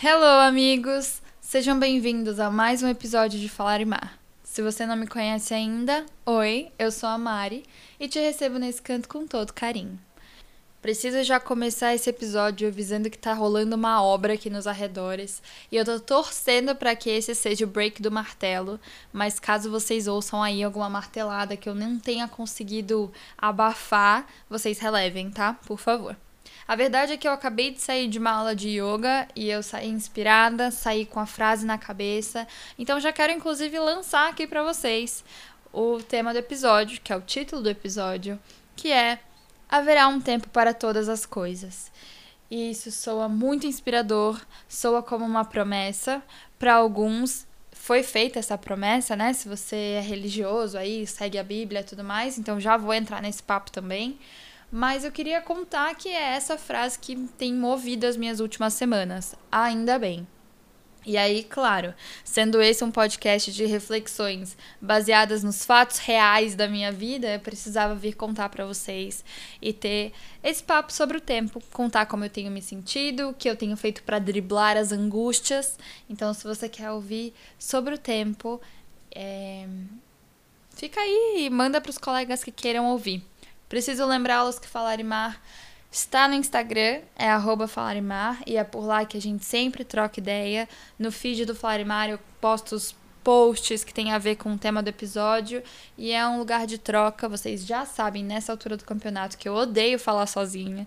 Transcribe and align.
Hello, 0.00 0.46
amigos! 0.46 1.20
Sejam 1.40 1.76
bem-vindos 1.76 2.38
a 2.38 2.52
mais 2.52 2.84
um 2.84 2.88
episódio 2.88 3.36
de 3.36 3.48
Falar 3.48 3.80
e 3.80 3.84
Mar. 3.84 4.16
Se 4.44 4.62
você 4.62 4.86
não 4.86 4.94
me 4.94 5.08
conhece 5.08 5.52
ainda, 5.52 6.06
oi, 6.24 6.70
eu 6.78 6.92
sou 6.92 7.08
a 7.08 7.18
Mari 7.18 7.64
e 7.98 8.06
te 8.06 8.20
recebo 8.20 8.60
nesse 8.60 8.80
canto 8.80 9.08
com 9.08 9.26
todo 9.26 9.52
carinho. 9.52 9.98
Preciso 10.80 11.24
já 11.24 11.40
começar 11.40 11.96
esse 11.96 12.08
episódio 12.08 12.68
avisando 12.68 13.10
que 13.10 13.18
tá 13.18 13.34
rolando 13.34 13.74
uma 13.74 14.00
obra 14.00 14.34
aqui 14.34 14.48
nos 14.48 14.68
arredores 14.68 15.42
e 15.72 15.74
eu 15.74 15.84
tô 15.84 15.98
torcendo 15.98 16.76
para 16.76 16.94
que 16.94 17.10
esse 17.10 17.34
seja 17.34 17.64
o 17.64 17.68
break 17.68 18.00
do 18.00 18.12
martelo, 18.12 18.78
mas 19.12 19.40
caso 19.40 19.68
vocês 19.68 20.06
ouçam 20.06 20.40
aí 20.40 20.62
alguma 20.62 20.88
martelada 20.88 21.56
que 21.56 21.68
eu 21.68 21.74
não 21.74 21.98
tenha 21.98 22.28
conseguido 22.28 23.12
abafar, 23.36 24.28
vocês 24.48 24.78
relevem, 24.78 25.28
tá? 25.28 25.54
Por 25.54 25.76
favor. 25.80 26.16
A 26.68 26.76
verdade 26.76 27.14
é 27.14 27.16
que 27.16 27.26
eu 27.26 27.32
acabei 27.32 27.70
de 27.70 27.80
sair 27.80 28.06
de 28.08 28.18
uma 28.18 28.30
aula 28.30 28.54
de 28.54 28.68
yoga 28.68 29.26
e 29.34 29.48
eu 29.48 29.62
saí 29.62 29.88
inspirada, 29.88 30.70
saí 30.70 31.06
com 31.06 31.18
a 31.18 31.24
frase 31.24 31.64
na 31.64 31.78
cabeça. 31.78 32.46
Então 32.78 33.00
já 33.00 33.10
quero 33.10 33.32
inclusive 33.32 33.78
lançar 33.78 34.28
aqui 34.28 34.46
para 34.46 34.62
vocês 34.62 35.24
o 35.72 35.98
tema 36.02 36.30
do 36.30 36.38
episódio, 36.38 37.00
que 37.00 37.10
é 37.10 37.16
o 37.16 37.22
título 37.22 37.62
do 37.62 37.70
episódio, 37.70 38.38
que 38.76 38.92
é 38.92 39.18
haverá 39.66 40.08
um 40.08 40.20
tempo 40.20 40.46
para 40.50 40.74
todas 40.74 41.08
as 41.08 41.24
coisas. 41.24 41.90
E 42.50 42.70
isso 42.70 42.92
soa 42.92 43.30
muito 43.30 43.66
inspirador, 43.66 44.38
soa 44.68 45.02
como 45.02 45.24
uma 45.24 45.46
promessa. 45.46 46.22
Para 46.58 46.74
alguns, 46.74 47.46
foi 47.72 48.02
feita 48.02 48.38
essa 48.38 48.58
promessa, 48.58 49.16
né? 49.16 49.32
Se 49.32 49.48
você 49.48 49.76
é 49.96 50.00
religioso 50.00 50.76
aí, 50.76 51.06
segue 51.06 51.38
a 51.38 51.42
Bíblia 51.42 51.80
e 51.80 51.84
tudo 51.84 52.04
mais, 52.04 52.38
então 52.38 52.60
já 52.60 52.76
vou 52.76 52.92
entrar 52.92 53.22
nesse 53.22 53.42
papo 53.42 53.70
também. 53.70 54.18
Mas 54.70 55.04
eu 55.04 55.10
queria 55.10 55.40
contar 55.40 55.94
que 55.94 56.08
é 56.08 56.34
essa 56.34 56.58
frase 56.58 56.98
que 56.98 57.16
tem 57.38 57.54
movido 57.54 58.06
as 58.06 58.16
minhas 58.16 58.40
últimas 58.40 58.74
semanas. 58.74 59.34
Ainda 59.50 59.98
bem. 59.98 60.26
E 61.06 61.16
aí, 61.16 61.42
claro, 61.42 61.94
sendo 62.22 62.60
esse 62.60 62.84
um 62.84 62.90
podcast 62.90 63.50
de 63.50 63.64
reflexões 63.64 64.58
baseadas 64.78 65.42
nos 65.42 65.64
fatos 65.64 65.96
reais 65.96 66.54
da 66.54 66.68
minha 66.68 66.92
vida, 66.92 67.32
eu 67.32 67.40
precisava 67.40 67.94
vir 67.94 68.14
contar 68.14 68.50
para 68.50 68.66
vocês 68.66 69.24
e 69.62 69.72
ter 69.72 70.12
esse 70.42 70.62
papo 70.62 70.92
sobre 70.92 71.16
o 71.16 71.20
tempo, 71.20 71.62
contar 71.72 72.04
como 72.04 72.24
eu 72.24 72.28
tenho 72.30 72.50
me 72.50 72.60
sentido, 72.60 73.30
o 73.30 73.34
que 73.34 73.48
eu 73.48 73.56
tenho 73.56 73.74
feito 73.74 74.02
para 74.02 74.18
driblar 74.18 74.76
as 74.76 74.92
angústias. 74.92 75.78
Então, 76.10 76.34
se 76.34 76.44
você 76.44 76.68
quer 76.68 76.90
ouvir 76.90 77.32
sobre 77.58 77.94
o 77.94 77.98
tempo, 77.98 78.60
é... 79.10 79.66
fica 80.74 81.00
aí 81.00 81.46
e 81.46 81.48
manda 81.48 81.80
para 81.80 81.90
os 81.90 81.96
colegas 81.96 82.44
que 82.44 82.52
queiram 82.52 82.84
ouvir. 82.84 83.24
Preciso 83.68 84.06
lembrá-los 84.06 84.58
que 84.58 84.66
Falar 84.66 85.02
Mar 85.04 85.40
Está 85.90 86.28
no 86.28 86.34
Instagram, 86.34 87.00
é 87.16 87.30
arroba 87.30 87.66
Falarimar, 87.66 88.42
e 88.46 88.58
é 88.58 88.64
por 88.64 88.84
lá 88.84 89.06
que 89.06 89.16
a 89.16 89.20
gente 89.20 89.44
sempre 89.44 89.84
troca 89.84 90.20
ideia. 90.20 90.68
No 90.98 91.10
feed 91.10 91.46
do 91.46 91.54
Falarimar 91.54 92.10
eu 92.10 92.18
posto 92.40 92.74
os 92.74 92.94
posts 93.24 93.84
que 93.84 93.94
tem 93.94 94.12
a 94.12 94.18
ver 94.18 94.36
com 94.36 94.52
o 94.52 94.58
tema 94.58 94.82
do 94.82 94.88
episódio 94.88 95.62
e 95.96 96.12
é 96.12 96.26
um 96.26 96.38
lugar 96.38 96.66
de 96.66 96.78
troca. 96.78 97.28
Vocês 97.28 97.64
já 97.64 97.86
sabem 97.86 98.22
nessa 98.22 98.52
altura 98.52 98.76
do 98.76 98.84
campeonato 98.84 99.38
que 99.38 99.48
eu 99.48 99.54
odeio 99.54 99.98
falar 99.98 100.26
sozinha. 100.26 100.86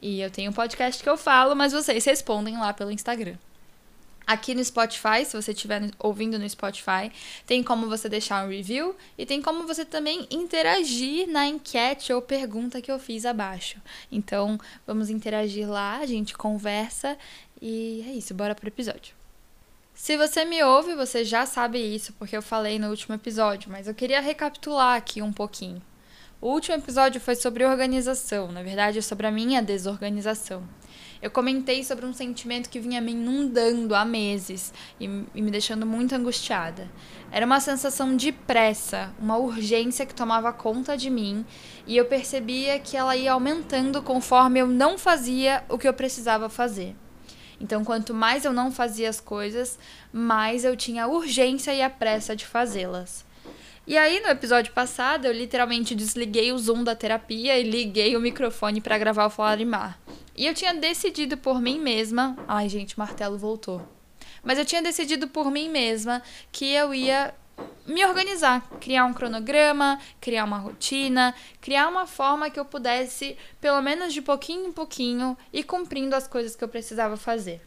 E 0.00 0.20
eu 0.20 0.30
tenho 0.30 0.50
um 0.50 0.54
podcast 0.54 1.02
que 1.02 1.08
eu 1.08 1.18
falo, 1.18 1.54
mas 1.54 1.72
vocês 1.72 2.04
respondem 2.04 2.56
lá 2.56 2.72
pelo 2.72 2.90
Instagram. 2.90 3.36
Aqui 4.28 4.54
no 4.54 4.62
Spotify, 4.62 5.24
se 5.24 5.34
você 5.34 5.52
estiver 5.52 5.90
ouvindo 5.98 6.38
no 6.38 6.46
Spotify, 6.46 7.10
tem 7.46 7.62
como 7.62 7.88
você 7.88 8.10
deixar 8.10 8.44
um 8.44 8.50
review 8.50 8.94
e 9.16 9.24
tem 9.24 9.40
como 9.40 9.66
você 9.66 9.86
também 9.86 10.26
interagir 10.30 11.26
na 11.26 11.46
enquete 11.46 12.12
ou 12.12 12.20
pergunta 12.20 12.82
que 12.82 12.92
eu 12.92 12.98
fiz 12.98 13.24
abaixo. 13.24 13.80
Então, 14.12 14.60
vamos 14.86 15.08
interagir 15.08 15.66
lá, 15.66 15.96
a 15.96 16.04
gente 16.04 16.36
conversa 16.36 17.16
e 17.58 18.04
é 18.06 18.12
isso, 18.12 18.34
bora 18.34 18.54
pro 18.54 18.68
episódio. 18.68 19.14
Se 19.94 20.14
você 20.18 20.44
me 20.44 20.62
ouve, 20.62 20.94
você 20.94 21.24
já 21.24 21.46
sabe 21.46 21.78
isso, 21.78 22.12
porque 22.18 22.36
eu 22.36 22.42
falei 22.42 22.78
no 22.78 22.90
último 22.90 23.14
episódio, 23.14 23.70
mas 23.70 23.88
eu 23.88 23.94
queria 23.94 24.20
recapitular 24.20 24.94
aqui 24.94 25.22
um 25.22 25.32
pouquinho. 25.32 25.80
O 26.38 26.50
último 26.50 26.76
episódio 26.76 27.18
foi 27.18 27.34
sobre 27.34 27.64
organização, 27.64 28.52
na 28.52 28.62
verdade, 28.62 28.98
é 28.98 29.02
sobre 29.02 29.26
a 29.26 29.30
minha 29.30 29.62
desorganização 29.62 30.68
eu 31.20 31.30
comentei 31.30 31.82
sobre 31.82 32.06
um 32.06 32.12
sentimento 32.12 32.68
que 32.68 32.78
vinha 32.78 33.00
me 33.00 33.12
inundando 33.12 33.94
há 33.94 34.04
meses 34.04 34.72
e, 35.00 35.08
me 35.08 35.50
deixando 35.50 35.84
muito 35.84 36.14
angustiada. 36.14 36.88
Era 37.30 37.44
uma 37.44 37.60
sensação 37.60 38.16
de 38.16 38.32
pressa, 38.32 39.12
uma 39.18 39.36
urgência 39.36 40.06
que 40.06 40.14
tomava 40.14 40.52
conta 40.52 40.96
de 40.96 41.10
mim 41.10 41.44
e 41.86 41.96
eu 41.96 42.04
percebia 42.04 42.78
que 42.78 42.96
ela 42.96 43.16
ia 43.16 43.32
aumentando 43.32 44.02
conforme 44.02 44.60
eu 44.60 44.66
não 44.66 44.96
fazia 44.96 45.64
o 45.68 45.76
que 45.76 45.88
eu 45.88 45.94
precisava 45.94 46.48
fazer. 46.48 46.94
Então, 47.60 47.84
quanto 47.84 48.14
mais 48.14 48.44
eu 48.44 48.52
não 48.52 48.70
fazia 48.70 49.08
as 49.08 49.20
coisas, 49.20 49.78
mais 50.12 50.64
eu 50.64 50.76
tinha 50.76 51.04
a 51.04 51.08
urgência 51.08 51.74
e 51.74 51.82
a 51.82 51.90
pressa 51.90 52.36
de 52.36 52.46
fazê-las. 52.46 53.26
E 53.86 53.96
aí, 53.96 54.20
no 54.20 54.28
episódio 54.28 54.72
passado, 54.72 55.24
eu 55.24 55.32
literalmente 55.32 55.94
desliguei 55.94 56.52
o 56.52 56.58
Zoom 56.58 56.84
da 56.84 56.94
terapia 56.94 57.58
e 57.58 57.62
liguei 57.62 58.16
o 58.16 58.20
microfone 58.20 58.80
para 58.80 58.98
gravar 58.98 59.26
o 59.26 59.30
Falar 59.30 59.58
Mar. 59.64 59.98
E 60.38 60.46
eu 60.46 60.54
tinha 60.54 60.72
decidido 60.72 61.36
por 61.36 61.60
mim 61.60 61.80
mesma. 61.80 62.38
Ai, 62.46 62.68
gente, 62.68 62.94
o 62.94 63.00
martelo 63.00 63.36
voltou. 63.36 63.82
Mas 64.40 64.56
eu 64.56 64.64
tinha 64.64 64.80
decidido 64.80 65.26
por 65.26 65.50
mim 65.50 65.68
mesma 65.68 66.22
que 66.52 66.72
eu 66.72 66.94
ia 66.94 67.34
me 67.84 68.06
organizar, 68.06 68.60
criar 68.78 69.04
um 69.04 69.12
cronograma, 69.12 69.98
criar 70.20 70.44
uma 70.44 70.58
rotina, 70.58 71.34
criar 71.60 71.88
uma 71.88 72.06
forma 72.06 72.50
que 72.50 72.60
eu 72.60 72.64
pudesse, 72.64 73.36
pelo 73.60 73.82
menos 73.82 74.14
de 74.14 74.22
pouquinho 74.22 74.68
em 74.68 74.72
pouquinho, 74.72 75.36
ir 75.52 75.64
cumprindo 75.64 76.14
as 76.14 76.28
coisas 76.28 76.54
que 76.54 76.62
eu 76.62 76.68
precisava 76.68 77.16
fazer. 77.16 77.60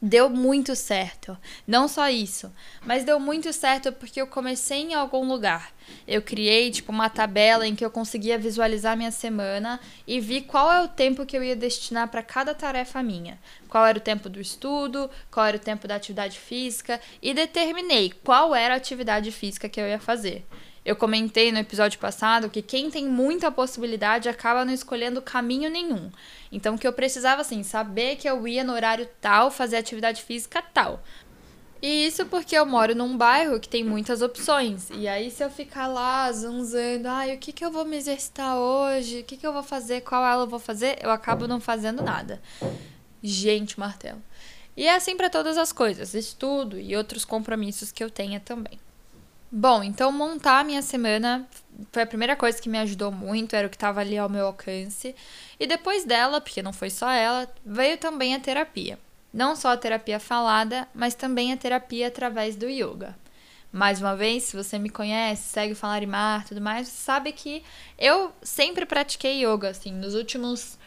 Deu 0.00 0.30
muito 0.30 0.76
certo. 0.76 1.36
Não 1.66 1.88
só 1.88 2.08
isso, 2.08 2.52
mas 2.86 3.02
deu 3.02 3.18
muito 3.18 3.52
certo 3.52 3.90
porque 3.90 4.20
eu 4.20 4.28
comecei 4.28 4.82
em 4.82 4.94
algum 4.94 5.26
lugar. 5.26 5.72
Eu 6.06 6.22
criei 6.22 6.70
tipo 6.70 6.92
uma 6.92 7.10
tabela 7.10 7.66
em 7.66 7.74
que 7.74 7.84
eu 7.84 7.90
conseguia 7.90 8.38
visualizar 8.38 8.96
minha 8.96 9.10
semana 9.10 9.80
e 10.06 10.20
vi 10.20 10.42
qual 10.42 10.72
é 10.72 10.82
o 10.82 10.88
tempo 10.88 11.26
que 11.26 11.36
eu 11.36 11.42
ia 11.42 11.56
destinar 11.56 12.06
para 12.08 12.22
cada 12.22 12.54
tarefa 12.54 13.02
minha. 13.02 13.40
Qual 13.68 13.84
era 13.84 13.98
o 13.98 14.00
tempo 14.00 14.28
do 14.28 14.40
estudo, 14.40 15.10
qual 15.32 15.46
era 15.46 15.56
o 15.56 15.60
tempo 15.60 15.88
da 15.88 15.96
atividade 15.96 16.38
física 16.38 17.00
e 17.20 17.34
determinei 17.34 18.12
qual 18.22 18.54
era 18.54 18.74
a 18.74 18.76
atividade 18.76 19.32
física 19.32 19.68
que 19.68 19.80
eu 19.80 19.88
ia 19.88 19.98
fazer. 19.98 20.46
Eu 20.84 20.96
comentei 20.96 21.52
no 21.52 21.58
episódio 21.58 21.98
passado 21.98 22.48
que 22.48 22.62
quem 22.62 22.90
tem 22.90 23.06
muita 23.06 23.50
possibilidade 23.50 24.28
acaba 24.28 24.64
não 24.64 24.72
escolhendo 24.72 25.20
caminho 25.20 25.70
nenhum. 25.70 26.10
Então, 26.50 26.78
que 26.78 26.86
eu 26.86 26.92
precisava, 26.92 27.42
assim, 27.42 27.62
saber 27.62 28.16
que 28.16 28.28
eu 28.28 28.46
ia 28.48 28.64
no 28.64 28.72
horário 28.72 29.08
tal 29.20 29.50
fazer 29.50 29.76
atividade 29.76 30.22
física 30.22 30.62
tal. 30.62 31.02
E 31.80 32.06
isso 32.06 32.26
porque 32.26 32.56
eu 32.56 32.66
moro 32.66 32.94
num 32.94 33.16
bairro 33.16 33.60
que 33.60 33.68
tem 33.68 33.84
muitas 33.84 34.20
opções. 34.20 34.88
E 34.90 35.06
aí, 35.06 35.30
se 35.30 35.44
eu 35.44 35.50
ficar 35.50 35.86
lá 35.86 36.30
zanzando, 36.32 37.06
ai, 37.06 37.34
o 37.34 37.38
que, 37.38 37.52
que 37.52 37.64
eu 37.64 37.70
vou 37.70 37.84
me 37.84 37.96
exercitar 37.96 38.56
hoje? 38.56 39.20
O 39.20 39.24
que, 39.24 39.36
que 39.36 39.46
eu 39.46 39.52
vou 39.52 39.62
fazer? 39.62 40.00
Qual 40.00 40.24
aula 40.24 40.44
eu 40.44 40.48
vou 40.48 40.58
fazer? 40.58 40.98
Eu 41.00 41.10
acabo 41.10 41.46
não 41.46 41.60
fazendo 41.60 42.02
nada. 42.02 42.42
Gente, 43.22 43.78
martelo. 43.78 44.20
E 44.76 44.86
é 44.86 44.94
assim 44.94 45.16
para 45.16 45.30
todas 45.30 45.58
as 45.58 45.72
coisas, 45.72 46.14
estudo 46.14 46.78
e 46.78 46.96
outros 46.96 47.24
compromissos 47.24 47.92
que 47.92 48.02
eu 48.02 48.10
tenha 48.10 48.40
também. 48.40 48.78
Bom, 49.50 49.82
então 49.82 50.12
montar 50.12 50.60
a 50.60 50.64
minha 50.64 50.82
semana 50.82 51.48
foi 51.90 52.02
a 52.02 52.06
primeira 52.06 52.36
coisa 52.36 52.60
que 52.60 52.68
me 52.68 52.78
ajudou 52.78 53.10
muito, 53.10 53.56
era 53.56 53.66
o 53.66 53.70
que 53.70 53.76
estava 53.76 54.00
ali 54.00 54.18
ao 54.18 54.28
meu 54.28 54.46
alcance. 54.46 55.14
E 55.58 55.66
depois 55.66 56.04
dela, 56.04 56.38
porque 56.40 56.62
não 56.62 56.72
foi 56.72 56.90
só 56.90 57.10
ela, 57.10 57.48
veio 57.64 57.96
também 57.96 58.34
a 58.34 58.40
terapia. 58.40 58.98
Não 59.32 59.56
só 59.56 59.72
a 59.72 59.76
terapia 59.76 60.20
falada, 60.20 60.86
mas 60.94 61.14
também 61.14 61.52
a 61.52 61.56
terapia 61.56 62.08
através 62.08 62.56
do 62.56 62.68
yoga. 62.68 63.16
Mais 63.72 64.00
uma 64.00 64.14
vez, 64.16 64.44
se 64.44 64.56
você 64.56 64.78
me 64.78 64.90
conhece, 64.90 65.42
segue 65.48 65.72
o 65.72 65.76
Falar 65.76 66.02
e 66.02 66.06
Mar, 66.06 66.44
tudo 66.46 66.60
mais, 66.60 66.88
sabe 66.88 67.32
que 67.32 67.62
eu 67.98 68.32
sempre 68.42 68.84
pratiquei 68.84 69.44
yoga, 69.44 69.68
assim, 69.70 69.92
nos 69.92 70.14
últimos, 70.14 70.78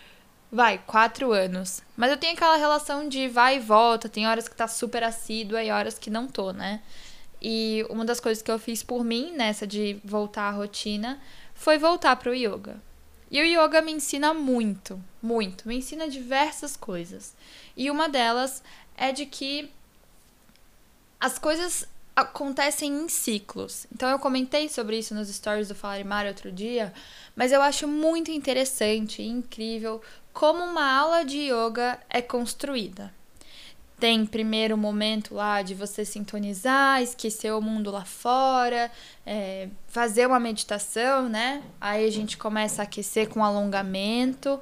vai, 0.52 0.80
quatro 0.86 1.32
anos. 1.32 1.82
Mas 1.96 2.12
eu 2.12 2.18
tenho 2.18 2.34
aquela 2.34 2.58
relação 2.58 3.08
de 3.08 3.28
vai 3.28 3.58
e 3.58 3.60
volta, 3.60 4.10
tem 4.10 4.28
horas 4.28 4.48
que 4.48 4.56
tá 4.56 4.68
super 4.68 5.04
assídua 5.04 5.64
e 5.64 5.72
horas 5.72 5.98
que 5.98 6.10
não 6.10 6.28
tô, 6.28 6.52
né? 6.52 6.82
E 7.42 7.86
uma 7.90 8.06
das 8.06 8.20
coisas 8.20 8.44
que 8.44 8.52
eu 8.52 8.60
fiz 8.60 8.84
por 8.84 9.04
mim, 9.04 9.34
nessa 9.36 9.66
de 9.66 10.00
voltar 10.04 10.44
à 10.44 10.52
rotina, 10.52 11.20
foi 11.56 11.78
voltar 11.78 12.16
para 12.16 12.30
o 12.30 12.36
yoga. 12.36 12.80
E 13.32 13.42
o 13.42 13.46
yoga 13.46 13.82
me 13.82 13.92
ensina 13.92 14.34
muito, 14.34 15.02
muito, 15.22 15.68
me 15.68 15.78
ensina 15.78 16.08
diversas 16.08 16.78
coisas. 16.78 17.34
E 17.76 17.90
uma 17.90 18.08
delas 18.08 18.62
é 18.96 19.12
de 19.12 19.26
que 19.26 19.72
as 21.20 21.40
coisas 21.40 21.88
acontecem 22.16 22.92
em 22.92 23.10
ciclos. 23.10 23.88
Então 23.92 24.10
eu 24.10 24.20
comentei 24.20 24.70
sobre 24.70 25.00
isso 25.00 25.16
nos 25.16 25.30
stories 25.30 25.70
do 25.70 25.76
Falar 25.76 26.04
Mar 26.04 26.28
outro 26.28 26.52
dia, 26.52 26.94
mas 27.36 27.52
eu 27.52 27.62
acho 27.62 27.88
muito 27.88 28.30
interessante 28.30 29.22
e 29.22 29.28
incrível 29.28 30.02
como 30.34 30.64
uma 30.64 30.92
aula 30.92 31.24
de 31.24 31.50
yoga 31.52 32.00
é 32.10 32.22
construída 32.22 33.12
tem 34.02 34.26
primeiro 34.26 34.76
momento 34.76 35.36
lá 35.36 35.62
de 35.62 35.76
você 35.76 36.04
sintonizar, 36.04 37.04
esquecer 37.04 37.54
o 37.54 37.62
mundo 37.62 37.92
lá 37.92 38.04
fora, 38.04 38.92
é, 39.24 39.70
fazer 39.90 40.26
uma 40.26 40.40
meditação, 40.40 41.30
né? 41.30 41.62
Aí 41.80 42.08
a 42.08 42.12
gente 42.12 42.36
começa 42.36 42.82
a 42.82 42.84
aquecer 42.84 43.30
com 43.30 43.46
alongamento. 43.46 44.60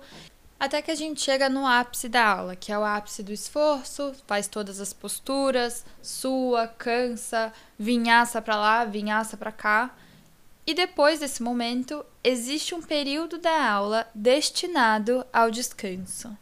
Até 0.60 0.82
que 0.82 0.92
a 0.92 0.96
gente 0.96 1.22
chega 1.22 1.48
no 1.48 1.66
ápice 1.66 2.10
da 2.10 2.28
aula, 2.28 2.54
que 2.54 2.70
é 2.70 2.78
o 2.78 2.84
ápice 2.84 3.24
do 3.24 3.32
esforço, 3.32 4.14
faz 4.28 4.46
todas 4.46 4.82
as 4.82 4.92
posturas, 4.92 5.86
sua, 6.02 6.68
cansa, 6.68 7.54
vinhaça 7.80 8.42
para 8.42 8.58
lá, 8.58 8.84
vinhaça 8.84 9.38
para 9.38 9.54
cá. 9.54 9.96
E 10.68 10.74
depois 10.74 11.22
desse 11.22 11.42
momento, 11.42 12.06
existe 12.22 12.76
um 12.76 12.82
período 12.82 13.38
da 13.38 13.72
aula 13.72 14.06
destinado 14.14 15.26
ao 15.32 15.50
descanso. 15.50 16.38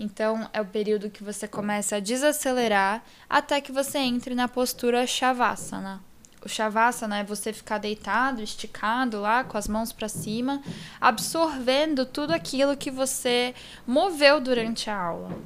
Então, 0.00 0.48
é 0.52 0.60
o 0.60 0.66
período 0.66 1.10
que 1.10 1.22
você 1.22 1.46
começa 1.46 1.96
a 1.96 2.00
desacelerar 2.00 3.04
até 3.28 3.60
que 3.60 3.70
você 3.70 3.98
entre 3.98 4.34
na 4.34 4.48
postura 4.48 5.06
Shavasana, 5.06 6.02
o 6.42 6.48
shavasana 6.48 7.18
é 7.18 7.24
você 7.24 7.52
ficar 7.52 7.76
deitado, 7.78 8.42
esticado 8.42 9.20
lá, 9.20 9.44
com 9.44 9.58
as 9.58 9.68
mãos 9.68 9.92
para 9.92 10.08
cima, 10.08 10.62
absorvendo 10.98 12.06
tudo 12.06 12.32
aquilo 12.32 12.76
que 12.76 12.90
você 12.90 13.54
moveu 13.86 14.40
durante 14.40 14.88
a 14.88 14.98
aula. 14.98 15.36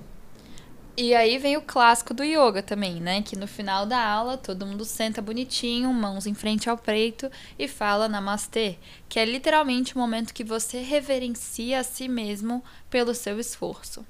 E 0.97 1.13
aí 1.13 1.37
vem 1.39 1.57
o 1.57 1.63
clássico 1.63 2.15
do 2.15 2.23
yoga 2.23 2.63
também, 2.63 3.01
né? 3.01 3.21
Que 3.23 3.35
no 3.35 3.49
final 3.49 3.85
da 3.85 4.01
aula 4.01 4.39
todo 4.39 4.65
mundo 4.65 4.85
senta 4.85 5.21
bonitinho, 5.21 5.93
mãos 5.93 6.25
em 6.25 6.35
frente 6.35 6.71
ao 6.71 6.79
peito 6.79 7.29
e 7.59 7.67
fala 7.67 8.09
namastê, 8.09 8.79
que 9.09 9.19
é 9.19 9.25
literalmente 9.25 9.97
o 9.97 9.99
momento 9.99 10.33
que 10.33 10.45
você 10.45 10.81
reverencia 10.81 11.81
a 11.81 11.83
si 11.83 12.07
mesmo 12.07 12.63
pelo 12.89 13.13
seu 13.13 13.41
esforço. 13.41 14.07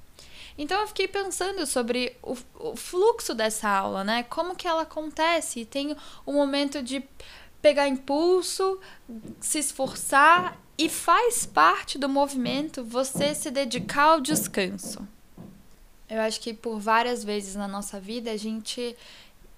Então 0.57 0.79
eu 0.81 0.87
fiquei 0.87 1.07
pensando 1.07 1.65
sobre 1.65 2.15
o, 2.21 2.37
o 2.59 2.75
fluxo 2.75 3.33
dessa 3.33 3.69
aula, 3.69 4.03
né? 4.03 4.23
Como 4.23 4.55
que 4.55 4.67
ela 4.67 4.83
acontece? 4.83 5.65
Tem 5.65 5.95
o 6.25 6.31
momento 6.31 6.81
de 6.81 7.03
pegar 7.61 7.87
impulso, 7.87 8.79
se 9.39 9.59
esforçar 9.59 10.57
e 10.77 10.87
faz 10.89 11.45
parte 11.45 11.97
do 11.97 12.07
movimento 12.07 12.83
você 12.83 13.33
se 13.33 13.49
dedicar 13.49 14.03
ao 14.03 14.21
descanso. 14.21 15.05
Eu 16.09 16.21
acho 16.21 16.39
que 16.39 16.53
por 16.53 16.79
várias 16.79 17.23
vezes 17.23 17.55
na 17.55 17.67
nossa 17.67 17.99
vida 17.99 18.31
a 18.31 18.37
gente 18.37 18.95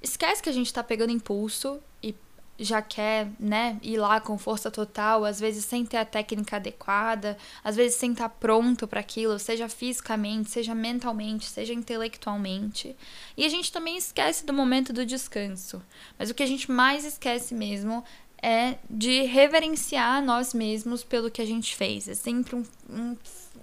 esquece 0.01 0.41
que 0.41 0.49
a 0.49 0.53
gente 0.53 0.67
está 0.67 0.83
pegando 0.83 1.11
impulso 1.11 1.79
e 2.01 2.15
já 2.59 2.81
quer, 2.81 3.30
né, 3.39 3.77
ir 3.81 3.98
lá 3.98 4.19
com 4.19 4.38
força 4.38 4.71
total, 4.71 5.24
às 5.24 5.39
vezes 5.39 5.65
sem 5.65 5.86
ter 5.86 5.98
a 5.98 6.06
técnica 6.06 6.56
adequada, 6.56 7.38
às 7.63 7.75
vezes 7.75 7.98
sem 7.98 8.12
estar 8.12 8.30
pronto 8.30 8.88
para 8.88 9.00
aquilo, 9.00 9.38
seja 9.38 9.69
fisicamente, 9.69 10.50
seja 10.50 10.74
mentalmente, 10.74 11.45
seja 11.45 11.74
intelectualmente. 11.74 12.95
E 13.36 13.45
a 13.45 13.50
gente 13.50 13.71
também 13.71 13.98
esquece 13.98 14.45
do 14.45 14.54
momento 14.54 14.92
do 14.92 15.06
descanso. 15.06 15.81
Mas 16.18 16.30
o 16.30 16.33
que 16.33 16.44
a 16.44 16.48
gente 16.48 16.71
mais 16.71 17.06
esquece 17.06 17.54
mesmo 17.54 18.04
é 18.42 18.77
de 18.89 19.24
reverenciar 19.24 20.24
nós 20.24 20.54
mesmos 20.54 21.04
pelo 21.04 21.31
que 21.31 21.42
a 21.42 21.45
gente 21.45 21.75
fez. 21.75 22.07
É 22.07 22.13
sempre 22.13 22.56
um, 22.56 22.63
um 22.89 23.15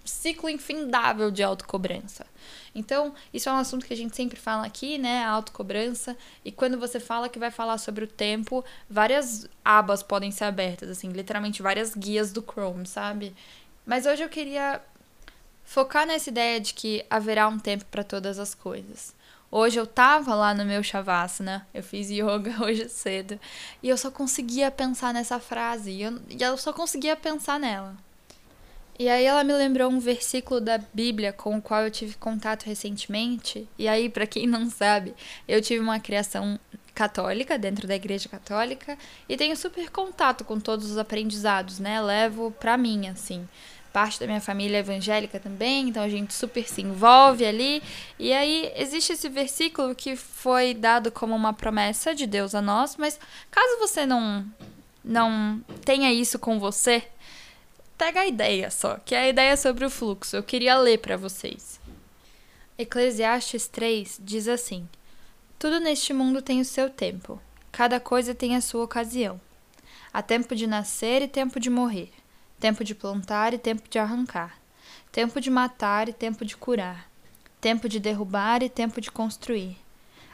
ciclo 0.05 0.49
infindável 0.49 1.31
de 1.31 1.43
autocobrança. 1.43 2.27
Então, 2.75 3.15
isso 3.33 3.49
é 3.49 3.53
um 3.53 3.57
assunto 3.57 3.87
que 3.87 3.95
a 3.95 3.97
gente 3.97 4.17
sempre 4.17 4.39
fala 4.39 4.67
aqui, 4.67 4.99
né? 4.99 5.25
A 5.25 5.31
autocobrança. 5.31 6.17
E 6.45 6.51
quando 6.51 6.79
você 6.79 6.99
fala 6.99 7.29
que 7.29 7.39
vai 7.39 7.51
falar 7.51 7.79
sobre 7.79 8.05
o 8.05 8.09
tempo, 8.09 8.65
várias 8.91 9.49
abas 9.65 10.03
podem 10.03 10.31
ser 10.31 10.45
abertas, 10.45 10.91
assim, 10.91 11.09
literalmente 11.11 11.63
várias 11.63 11.95
guias 11.95 12.33
do 12.33 12.43
Chrome, 12.43 12.87
sabe? 12.87 13.35
Mas 13.87 14.07
hoje 14.07 14.23
eu 14.23 14.29
queria 14.29 14.81
focar 15.65 16.07
nessa 16.07 16.31
ideia 16.31 16.61
de 16.61 16.75
que 16.75 17.05
haverá 17.09 17.49
um 17.49 17.59
tempo 17.59 17.85
para 17.87 18.05
todas 18.05 18.39
as 18.39 18.55
coisas. 18.55 19.15
Hoje 19.51 19.79
eu 19.79 19.87
tava 19.87 20.35
lá 20.35 20.53
no 20.53 20.65
meu 20.65 20.83
Shavasana, 20.83 21.67
eu 21.73 21.83
fiz 21.83 22.11
yoga 22.11 22.57
hoje 22.65 22.89
cedo, 22.89 23.39
e 23.81 23.89
eu 23.89 23.97
só 23.97 24.11
conseguia 24.11 24.69
pensar 24.69 25.15
nessa 25.15 25.39
frase, 25.39 25.93
e 25.93 26.03
eu, 26.03 26.21
e 26.29 26.43
eu 26.43 26.57
só 26.59 26.73
conseguia 26.73 27.15
pensar 27.15 27.61
nela. 27.61 27.97
E 28.99 29.09
aí 29.09 29.25
ela 29.25 29.43
me 29.43 29.53
lembrou 29.53 29.91
um 29.91 29.99
versículo 29.99 30.61
da 30.61 30.79
Bíblia 30.79 31.33
com 31.33 31.57
o 31.57 31.63
qual 31.63 31.83
eu 31.83 31.91
tive 31.91 32.15
contato 32.15 32.65
recentemente. 32.65 33.69
E 33.77 33.89
aí, 33.89 34.09
para 34.09 34.27
quem 34.27 34.47
não 34.47 34.71
sabe, 34.71 35.15
eu 35.49 35.61
tive 35.61 35.81
uma 35.81 35.99
criação 35.99 36.59
católica 36.95 37.59
dentro 37.59 37.89
da 37.89 37.97
igreja 37.97 38.29
católica 38.29 38.97
e 39.29 39.37
tenho 39.37 39.57
super 39.57 39.91
contato 39.91 40.45
com 40.45 40.61
todos 40.61 40.91
os 40.91 40.97
aprendizados, 40.97 41.81
né? 41.81 42.01
Levo 42.01 42.53
para 42.53 42.77
mim 42.77 43.09
assim. 43.09 43.49
Parte 43.93 44.19
da 44.19 44.27
minha 44.27 44.41
família 44.41 44.79
é 44.79 44.81
evangélica 44.81 45.39
também, 45.39 45.89
então 45.89 46.03
a 46.03 46.09
gente 46.09 46.35
super 46.35 46.69
se 46.69 46.83
envolve 46.83 47.45
ali. 47.45 47.83
E 48.19 48.33
aí 48.33 48.73
existe 48.77 49.13
esse 49.13 49.29
versículo 49.29 49.95
que 49.95 50.17
foi 50.17 50.75
dado 50.75 51.13
como 51.13 51.35
uma 51.35 51.53
promessa 51.53 52.15
de 52.15 52.27
Deus 52.27 52.55
a 52.55 52.63
nós, 52.63 52.97
mas 52.97 53.19
caso 53.51 53.79
você 53.79 54.07
não 54.07 54.45
não 55.05 55.63
tenha 55.85 56.11
isso 56.13 56.39
com 56.39 56.59
você, 56.59 57.05
pega 57.97 58.21
a 58.21 58.27
ideia 58.27 58.71
só, 58.71 58.99
que 59.05 59.15
é 59.15 59.19
a 59.19 59.29
ideia 59.29 59.57
sobre 59.57 59.85
o 59.85 59.91
fluxo. 59.91 60.37
Eu 60.37 60.43
queria 60.43 60.77
ler 60.79 60.99
para 60.99 61.17
vocês. 61.17 61.81
Eclesiastes 62.77 63.69
3 63.69 64.21
diz 64.23 64.49
assim: 64.49 64.89
Tudo 65.59 65.81
neste 65.81 66.13
mundo 66.13 66.43
tem 66.43 66.61
o 66.61 66.65
seu 66.65 66.91
tempo, 66.91 67.41
cada 67.71 68.01
coisa 68.01 68.35
tem 68.35 68.57
a 68.57 68.61
sua 68.61 68.85
ocasião. 68.85 69.41
Há 70.13 70.23
tempo 70.23 70.55
de 70.55 70.67
nascer 70.67 71.23
e 71.23 71.29
tempo 71.29 71.59
de 71.59 71.71
morrer, 71.71 72.11
tempo 72.61 72.85
de 72.85 72.95
plantar 72.95 73.55
e 73.55 73.59
tempo 73.59 73.89
de 73.89 73.99
arrancar, 73.99 74.59
tempo 75.11 75.41
de 75.41 75.51
matar 75.51 76.09
e 76.09 76.13
tempo 76.13 76.45
de 76.45 76.57
curar, 76.57 77.09
tempo 77.61 77.89
de 77.89 77.99
derrubar 77.99 78.63
e 78.63 78.69
tempo 78.69 79.01
de 79.01 79.11
construir. 79.11 79.77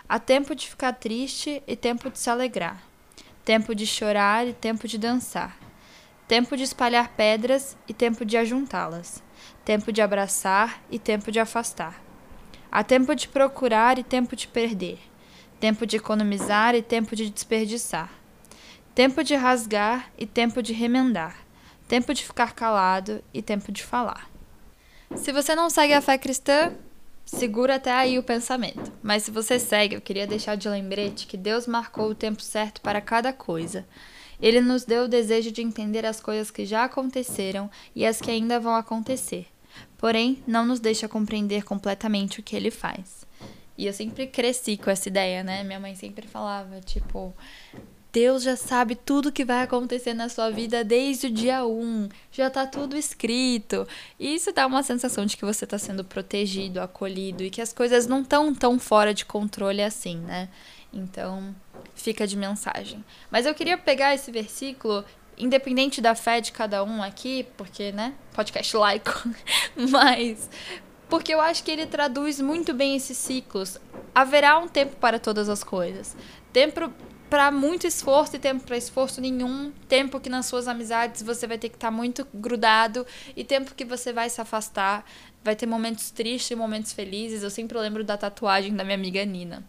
Há 0.09 0.19
tempo 0.19 0.55
de 0.55 0.69
ficar 0.69 0.93
triste 0.95 1.63
e 1.67 1.77
tempo 1.77 2.11
de 2.11 2.19
se 2.19 2.29
alegrar, 2.29 2.83
tempo 3.45 3.75
de 3.75 3.87
chorar 3.87 4.47
e 4.47 4.53
tempo 4.53 4.89
de 4.89 4.99
dançar 4.99 5.70
tempo 6.31 6.57
de 6.57 6.63
espalhar 6.63 7.09
pedras 7.17 7.77
e 7.89 7.93
tempo 7.93 8.25
de 8.25 8.37
ajuntá-las, 8.37 9.21
tempo 9.65 9.91
de 9.91 10.01
abraçar 10.01 10.81
e 10.89 10.97
tempo 10.97 11.33
de 11.33 11.41
afastar. 11.41 12.01
Há 12.71 12.85
tempo 12.85 13.17
de 13.17 13.27
procurar 13.27 13.99
e 13.99 14.05
tempo 14.05 14.37
de 14.37 14.47
perder, 14.47 15.01
tempo 15.59 15.85
de 15.85 15.97
economizar 15.97 16.77
e 16.77 16.83
tempo 16.83 17.17
de 17.17 17.29
desperdiçar, 17.29 18.13
tempo 18.95 19.25
de 19.25 19.35
rasgar 19.35 20.13
e 20.17 20.25
tempo 20.25 20.63
de 20.63 20.73
remendar, 20.73 21.37
tempo 21.89 22.15
de 22.15 22.23
ficar 22.23 22.55
calado 22.55 23.25
e 23.35 23.43
tempo 23.43 23.73
de 23.73 23.83
falar. 23.83 24.31
Se 25.17 25.33
você 25.33 25.57
não 25.57 25.69
segue 25.69 25.95
a 25.95 26.01
fé 26.01 26.17
cristã, 26.17 26.73
segura 27.25 27.75
até 27.75 27.91
aí 27.93 28.21
o 28.21 28.23
pensamento. 28.23 28.93
Mas 29.03 29.25
se 29.25 29.33
você 29.33 29.59
segue, 29.59 29.97
eu 29.97 30.01
queria 30.01 30.29
deixar 30.29 30.55
de 30.55 30.69
lembrete 30.69 31.27
que 31.27 31.37
Deus 31.37 31.67
marcou 31.67 32.09
o 32.09 32.15
tempo 32.15 32.41
certo 32.41 32.81
para 32.81 33.01
cada 33.01 33.33
coisa. 33.33 33.85
Ele 34.41 34.61
nos 34.61 34.85
deu 34.85 35.05
o 35.05 35.09
desejo 35.09 35.51
de 35.51 35.63
entender 35.63 36.07
as 36.07 36.21
coisas 36.21 36.51
que 36.51 36.65
já 36.65 36.85
aconteceram 36.85 37.71
e 37.95 38.07
as 38.07 38.21
que 38.21 38.31
ainda 38.31 38.59
vão 38.59 38.75
acontecer. 38.75 39.47
Porém, 39.99 40.43
não 40.47 40.65
nos 40.65 40.81
deixa 40.81 41.09
compreender 41.09 41.63
completamente 41.63 42.41
o 42.41 42.43
que 42.43 42.57
ele 42.57 42.71
faz. 42.71 43.27
E 43.77 43.87
eu 43.87 43.93
sempre 43.93 44.27
cresci 44.27 44.77
com 44.77 44.91
essa 44.91 45.09
ideia, 45.09 45.43
né? 45.43 45.63
Minha 45.63 45.81
mãe 45.81 45.95
sempre 45.95 46.27
falava, 46.27 46.81
tipo, 46.81 47.35
Deus 48.13 48.43
já 48.43 48.57
sabe 48.57 48.95
tudo 48.95 49.31
que 49.31 49.45
vai 49.45 49.63
acontecer 49.63 50.15
na 50.15 50.29
sua 50.29 50.51
vida 50.51 50.83
desde 50.83 51.29
o 51.29 51.31
dia 51.31 51.65
1. 51.65 52.09
Já 52.33 52.51
tá 52.51 52.67
tudo 52.67 52.97
escrito. 52.97 53.87
E 54.19 54.35
isso 54.35 54.53
dá 54.53 54.67
uma 54.67 54.83
sensação 54.83 55.25
de 55.25 55.37
que 55.37 55.45
você 55.45 55.67
tá 55.67 55.79
sendo 55.79 56.05
protegido, 56.05 56.81
acolhido 56.81 57.45
e 57.45 57.51
que 57.51 57.61
as 57.61 57.73
coisas 57.73 58.07
não 58.07 58.23
estão 58.23 58.55
tão 58.55 58.79
fora 58.79 59.15
de 59.15 59.25
controle 59.25 59.83
assim, 59.83 60.17
né? 60.19 60.49
Então, 60.93 61.55
fica 61.95 62.27
de 62.27 62.37
mensagem. 62.37 63.05
Mas 63.31 63.47
eu 63.47 63.55
queria 63.55 63.77
pegar 63.79 64.15
esse 64.15 64.31
versículo, 64.31 65.05
independente 65.37 66.01
da 66.01 66.15
fé 66.15 66.41
de 66.41 66.53
cada 66.53 66.83
um 66.85 67.03
aqui, 67.03 67.47
porque, 67.57 67.93
né, 67.93 68.15
podcast 68.33 68.77
laico, 68.77 69.29
mas 69.91 70.49
porque 71.11 71.35
eu 71.35 71.41
acho 71.41 71.65
que 71.65 71.71
ele 71.73 71.87
traduz 71.87 72.41
muito 72.41 72.73
bem 72.73 72.95
esses 72.95 73.19
ciclos. 73.19 73.79
Haverá 74.15 74.57
um 74.59 74.69
tempo 74.69 74.95
para 74.97 75.19
todas 75.19 75.49
as 75.49 75.65
coisas. 75.65 76.17
Tempo 76.53 76.93
para 77.29 77.51
muito 77.51 77.87
esforço 77.87 78.37
e 78.37 78.39
tempo 78.39 78.65
para 78.65 78.77
esforço 78.77 79.21
nenhum, 79.21 79.73
tempo 79.89 80.19
que 80.19 80.29
nas 80.29 80.47
suas 80.47 80.67
amizades 80.67 81.23
você 81.23 81.47
vai 81.47 81.59
ter 81.59 81.69
que 81.69 81.77
estar 81.77 81.89
tá 81.89 81.93
muito 81.93 82.27
grudado 82.33 83.07
e 83.37 83.45
tempo 83.45 83.75
que 83.75 83.85
você 83.85 84.13
vai 84.13 84.31
se 84.31 84.41
afastar. 84.41 85.05
Vai 85.43 85.57
ter 85.57 85.67
momentos 85.67 86.13
tristes 86.13 86.53
e 86.53 86.57
momentos 86.57 86.93
felizes. 86.93 87.43
Eu 87.43 87.51
sempre 87.51 87.77
lembro 87.77 88.05
da 88.05 88.17
tatuagem 88.17 88.75
da 88.75 88.85
minha 88.85 88.97
amiga 88.97 89.25
Nina 89.25 89.65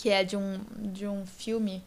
que 0.00 0.08
é 0.08 0.24
de 0.24 0.34
um, 0.34 0.58
de 0.78 1.06
um 1.06 1.26
filme. 1.26 1.82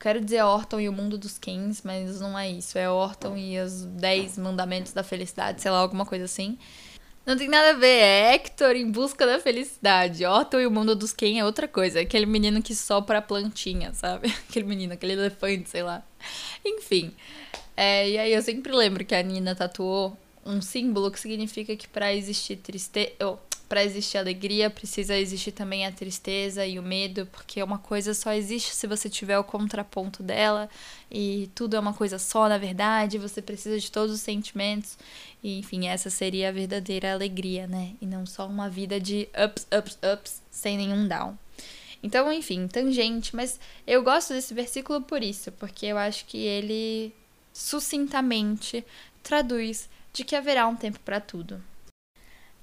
Quero 0.00 0.22
dizer 0.22 0.42
Orton 0.42 0.80
e 0.80 0.88
o 0.88 0.92
Mundo 0.92 1.18
dos 1.18 1.36
Kings, 1.36 1.82
mas 1.84 2.18
não 2.18 2.38
é 2.38 2.48
isso. 2.48 2.78
É 2.78 2.88
Orton 2.88 3.36
e 3.36 3.60
os 3.60 3.82
10 3.82 4.38
Mandamentos 4.38 4.94
da 4.94 5.02
Felicidade, 5.02 5.60
sei 5.60 5.70
lá, 5.70 5.78
alguma 5.78 6.06
coisa 6.06 6.24
assim. 6.24 6.58
Não 7.26 7.36
tem 7.36 7.48
nada 7.48 7.70
a 7.70 7.72
ver, 7.72 7.86
é 7.88 8.34
Hector 8.34 8.74
em 8.74 8.90
busca 8.90 9.26
da 9.26 9.40
felicidade. 9.40 10.24
Orton 10.24 10.60
e 10.60 10.66
o 10.66 10.70
mundo 10.70 10.94
dos 10.94 11.12
Ken 11.12 11.40
é 11.40 11.44
outra 11.44 11.66
coisa. 11.66 11.98
É 11.98 12.02
aquele 12.02 12.24
menino 12.24 12.62
que 12.62 12.74
sopra 12.74 13.18
a 13.18 13.22
plantinha, 13.22 13.92
sabe? 13.92 14.32
Aquele 14.48 14.64
menino, 14.64 14.92
aquele 14.92 15.14
elefante, 15.14 15.68
sei 15.68 15.82
lá. 15.82 16.02
Enfim. 16.64 17.12
É, 17.76 18.08
e 18.08 18.16
aí 18.16 18.32
eu 18.32 18.40
sempre 18.40 18.72
lembro 18.72 19.04
que 19.04 19.14
a 19.14 19.22
Nina 19.22 19.54
tatuou 19.56 20.16
um 20.44 20.62
símbolo 20.62 21.10
que 21.10 21.18
significa 21.18 21.74
que 21.76 21.88
para 21.88 22.14
existir 22.14 22.56
tristeza. 22.56 23.12
Oh, 23.20 23.38
para 23.68 23.84
existir 23.84 24.18
alegria, 24.18 24.70
precisa 24.70 25.16
existir 25.16 25.52
também 25.52 25.86
a 25.86 25.92
tristeza 25.92 26.64
e 26.66 26.78
o 26.78 26.82
medo, 26.82 27.26
porque 27.26 27.62
uma 27.62 27.78
coisa 27.78 28.14
só 28.14 28.32
existe 28.32 28.74
se 28.74 28.86
você 28.86 29.08
tiver 29.08 29.38
o 29.38 29.44
contraponto 29.44 30.22
dela, 30.22 30.68
e 31.10 31.50
tudo 31.54 31.76
é 31.76 31.80
uma 31.80 31.92
coisa 31.92 32.18
só, 32.18 32.48
na 32.48 32.58
verdade, 32.58 33.18
você 33.18 33.42
precisa 33.42 33.78
de 33.78 33.90
todos 33.90 34.14
os 34.14 34.20
sentimentos. 34.20 34.96
E, 35.42 35.58
enfim, 35.58 35.88
essa 35.88 36.10
seria 36.10 36.48
a 36.48 36.52
verdadeira 36.52 37.12
alegria, 37.12 37.66
né? 37.66 37.92
E 38.00 38.06
não 38.06 38.24
só 38.26 38.46
uma 38.46 38.68
vida 38.68 39.00
de 39.00 39.28
ups, 39.44 39.66
ups, 39.76 39.98
ups, 40.14 40.42
sem 40.50 40.76
nenhum 40.76 41.06
down. 41.06 41.36
Então, 42.02 42.32
enfim, 42.32 42.68
tangente, 42.68 43.34
mas 43.34 43.58
eu 43.86 44.02
gosto 44.02 44.32
desse 44.32 44.54
versículo 44.54 45.00
por 45.00 45.22
isso, 45.22 45.50
porque 45.52 45.86
eu 45.86 45.98
acho 45.98 46.24
que 46.26 46.38
ele 46.38 47.12
sucintamente 47.52 48.84
traduz 49.22 49.88
de 50.12 50.24
que 50.24 50.36
haverá 50.36 50.68
um 50.68 50.76
tempo 50.76 51.00
para 51.00 51.20
tudo. 51.20 51.60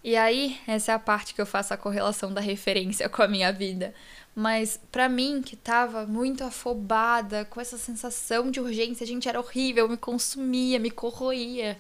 E 0.03 0.17
aí, 0.17 0.60
essa 0.67 0.91
é 0.91 0.95
a 0.95 1.00
parte 1.00 1.33
que 1.33 1.39
eu 1.39 1.45
faço 1.45 1.74
a 1.74 1.77
correlação 1.77 2.33
da 2.33 2.41
referência 2.41 3.07
com 3.07 3.22
a 3.22 3.27
minha 3.27 3.53
vida. 3.53 3.93
Mas 4.36 4.79
para 4.91 5.07
mim, 5.07 5.41
que 5.41 5.55
tava 5.55 6.05
muito 6.05 6.43
afobada, 6.43 7.45
com 7.45 7.62
essa 7.62 7.77
sensação 7.77 8.51
de 8.51 8.60
urgência, 8.60 9.03
a 9.03 9.07
gente, 9.07 9.29
era 9.29 9.39
horrível, 9.39 9.88
me 9.88 9.95
consumia, 9.95 10.77
me 10.77 10.91
corroía. 10.91 11.77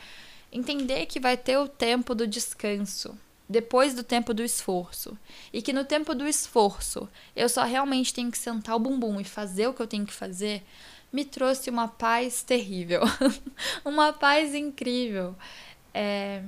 Entender 0.51 1.05
que 1.07 1.19
vai 1.19 1.35
ter 1.35 1.57
o 1.57 1.67
tempo 1.67 2.15
do 2.15 2.25
descanso, 2.25 3.17
depois 3.49 3.93
do 3.93 4.03
tempo 4.03 4.33
do 4.33 4.43
esforço. 4.43 5.17
E 5.51 5.61
que 5.61 5.73
no 5.73 5.83
tempo 5.83 6.15
do 6.15 6.25
esforço, 6.25 7.09
eu 7.35 7.49
só 7.49 7.63
realmente 7.63 8.13
tenho 8.13 8.31
que 8.31 8.37
sentar 8.37 8.75
o 8.75 8.79
bumbum 8.79 9.19
e 9.19 9.25
fazer 9.25 9.67
o 9.67 9.73
que 9.73 9.81
eu 9.81 9.87
tenho 9.87 10.05
que 10.05 10.13
fazer, 10.13 10.63
me 11.11 11.25
trouxe 11.25 11.69
uma 11.69 11.87
paz 11.89 12.41
terrível. 12.41 13.01
uma 13.83 14.13
paz 14.13 14.55
incrível. 14.55 15.35
É, 15.93 16.43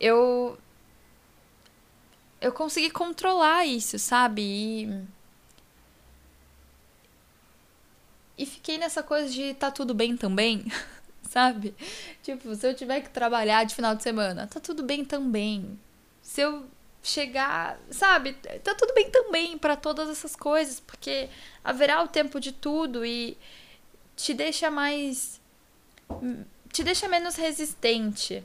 eu 0.00 0.58
eu 2.40 2.52
consegui 2.52 2.90
controlar 2.90 3.66
isso, 3.66 3.98
sabe? 3.98 4.42
E, 4.42 5.04
e 8.38 8.46
fiquei 8.46 8.78
nessa 8.78 9.02
coisa 9.02 9.28
de 9.28 9.54
tá 9.54 9.70
tudo 9.70 9.94
bem 9.94 10.16
também, 10.16 10.64
sabe? 11.22 11.74
Tipo, 12.22 12.54
se 12.54 12.68
eu 12.68 12.74
tiver 12.74 13.00
que 13.00 13.10
trabalhar 13.10 13.64
de 13.64 13.74
final 13.74 13.94
de 13.94 14.02
semana, 14.02 14.46
tá 14.46 14.60
tudo 14.60 14.82
bem 14.82 15.04
também. 15.04 15.78
Se 16.22 16.40
eu 16.40 16.66
chegar, 17.02 17.78
sabe? 17.90 18.34
Tá 18.62 18.74
tudo 18.74 18.92
bem 18.92 19.10
também 19.10 19.56
para 19.56 19.76
todas 19.76 20.08
essas 20.08 20.34
coisas, 20.36 20.80
porque 20.80 21.28
haverá 21.64 22.02
o 22.02 22.08
tempo 22.08 22.40
de 22.40 22.52
tudo 22.52 23.04
e 23.06 23.38
te 24.16 24.34
deixa 24.34 24.70
mais 24.70 25.40
te 26.72 26.84
deixa 26.84 27.08
menos 27.08 27.36
resistente. 27.36 28.44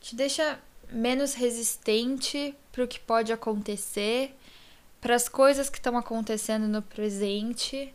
Te 0.00 0.16
deixa 0.16 0.58
menos 0.92 1.34
resistente 1.34 2.54
para 2.72 2.84
o 2.84 2.88
que 2.88 3.00
pode 3.00 3.32
acontecer, 3.32 4.34
para 5.00 5.14
as 5.14 5.28
coisas 5.28 5.70
que 5.70 5.78
estão 5.78 5.96
acontecendo 5.96 6.68
no 6.68 6.82
presente 6.82 7.92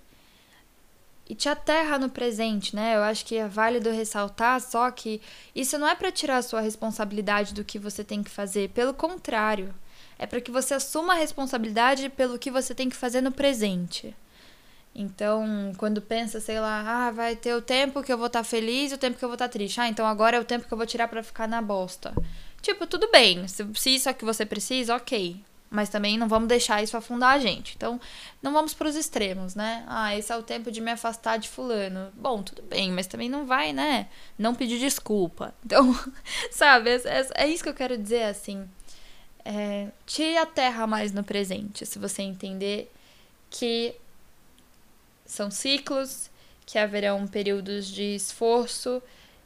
e 1.28 1.34
te 1.34 1.50
aterra 1.50 1.98
no 1.98 2.10
presente, 2.10 2.76
né? 2.76 2.96
Eu 2.96 3.04
acho 3.04 3.26
que 3.26 3.36
é 3.36 3.48
válido 3.48 3.90
ressaltar 3.90 4.62
só 4.62 4.90
que 4.92 5.22
isso 5.56 5.78
não 5.78 5.88
é 5.88 5.96
para 5.96 6.12
tirar 6.12 6.38
a 6.38 6.42
sua 6.42 6.62
responsabilidade 6.62 7.54
do 7.54 7.64
que 7.64 7.80
você 7.80 8.04
tem 8.04 8.24
que 8.24 8.30
fazer, 8.30 8.70
pelo 8.70 8.94
contrário, 8.94 9.74
é 10.18 10.26
para 10.26 10.42
que 10.42 10.52
você 10.52 10.74
assuma 10.74 11.14
a 11.14 11.18
responsabilidade 11.18 12.10
pelo 12.10 12.40
que 12.40 12.52
você 12.52 12.74
tem 12.74 12.90
que 12.90 12.96
fazer 12.96 13.22
no 13.22 13.32
presente. 13.32 14.16
Então, 14.98 15.74
quando 15.78 16.02
pensa, 16.02 16.40
sei 16.40 16.58
lá, 16.58 17.08
ah, 17.08 17.12
vai 17.12 17.36
ter 17.36 17.54
o 17.54 17.62
tempo 17.62 18.02
que 18.02 18.14
eu 18.14 18.18
vou 18.18 18.28
estar 18.28 18.40
tá 18.40 18.46
feliz 18.46 18.92
e 18.92 18.96
o 18.96 18.98
tempo 18.98 19.18
que 19.18 19.26
eu 19.26 19.28
vou 19.28 19.36
estar 19.36 19.50
tá 19.50 19.52
triste. 19.52 19.82
Ah, 19.82 19.90
então 19.90 20.06
agora 20.06 20.38
é 20.38 20.40
o 20.40 20.46
tempo 20.46 20.66
que 20.66 20.74
eu 20.74 20.78
vou 20.78 20.88
tirar 20.88 21.10
para 21.10 21.22
ficar 21.22 21.50
na 21.50 21.62
bosta. 21.62 22.14
Tipo, 22.66 22.88
tudo 22.88 23.08
bem. 23.12 23.48
Se, 23.48 23.64
se 23.76 23.92
isso 23.92 24.10
é 24.10 24.12
o 24.12 24.16
que 24.16 24.26
você 24.26 24.44
precisa, 24.44 24.96
ok. 24.96 25.40
Mas 25.70 25.88
também 25.88 26.18
não 26.18 26.28
vamos 26.28 26.48
deixar 26.48 26.82
isso 26.82 26.98
afundar 26.98 27.36
a 27.36 27.38
gente. 27.38 27.76
Então, 27.76 28.02
não 28.42 28.52
vamos 28.52 28.74
para 28.74 28.88
os 28.88 28.96
extremos, 28.96 29.54
né? 29.54 29.86
Ah, 29.88 30.18
esse 30.18 30.32
é 30.34 30.36
o 30.36 30.42
tempo 30.42 30.72
de 30.72 30.82
me 30.82 30.90
afastar 30.90 31.38
de 31.38 31.48
fulano. 31.48 32.12
Bom, 32.16 32.42
tudo 32.42 32.64
bem, 32.64 32.92
mas 32.92 33.06
também 33.06 33.30
não 33.30 33.46
vai, 33.46 33.72
né? 33.72 34.08
Não 34.36 34.56
pedir 34.56 34.80
desculpa. 34.80 35.54
Então, 35.64 35.94
sabe, 36.50 36.90
é, 36.90 36.96
é, 37.06 37.28
é 37.44 37.48
isso 37.48 37.62
que 37.62 37.70
eu 37.70 37.74
quero 37.76 37.96
dizer, 38.00 38.24
assim. 38.24 38.68
É, 39.44 39.90
te 40.08 40.36
aterra 40.36 40.88
mais 40.88 41.12
no 41.12 41.24
presente, 41.24 41.86
se 41.86 42.00
você 42.00 42.24
entender 42.24 42.92
que 43.52 43.94
são 45.24 45.52
ciclos, 45.52 46.32
que 46.66 46.80
haverão 46.80 47.28
períodos 47.28 47.86
de 47.86 48.16
esforço, 48.16 49.04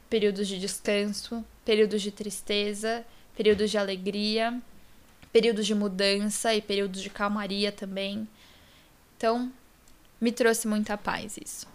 períodos 0.08 0.48
de 0.48 0.58
descanso, 0.58 1.44
períodos 1.70 2.02
de 2.02 2.10
tristeza, 2.10 3.06
períodos 3.36 3.70
de 3.70 3.78
alegria, 3.78 4.60
períodos 5.32 5.64
de 5.68 5.72
mudança 5.72 6.52
e 6.52 6.60
períodos 6.60 7.00
de 7.00 7.08
calmaria 7.08 7.70
também. 7.70 8.26
Então, 9.16 9.52
me 10.20 10.32
trouxe 10.32 10.66
muita 10.66 10.98
paz 10.98 11.38
isso. 11.40 11.68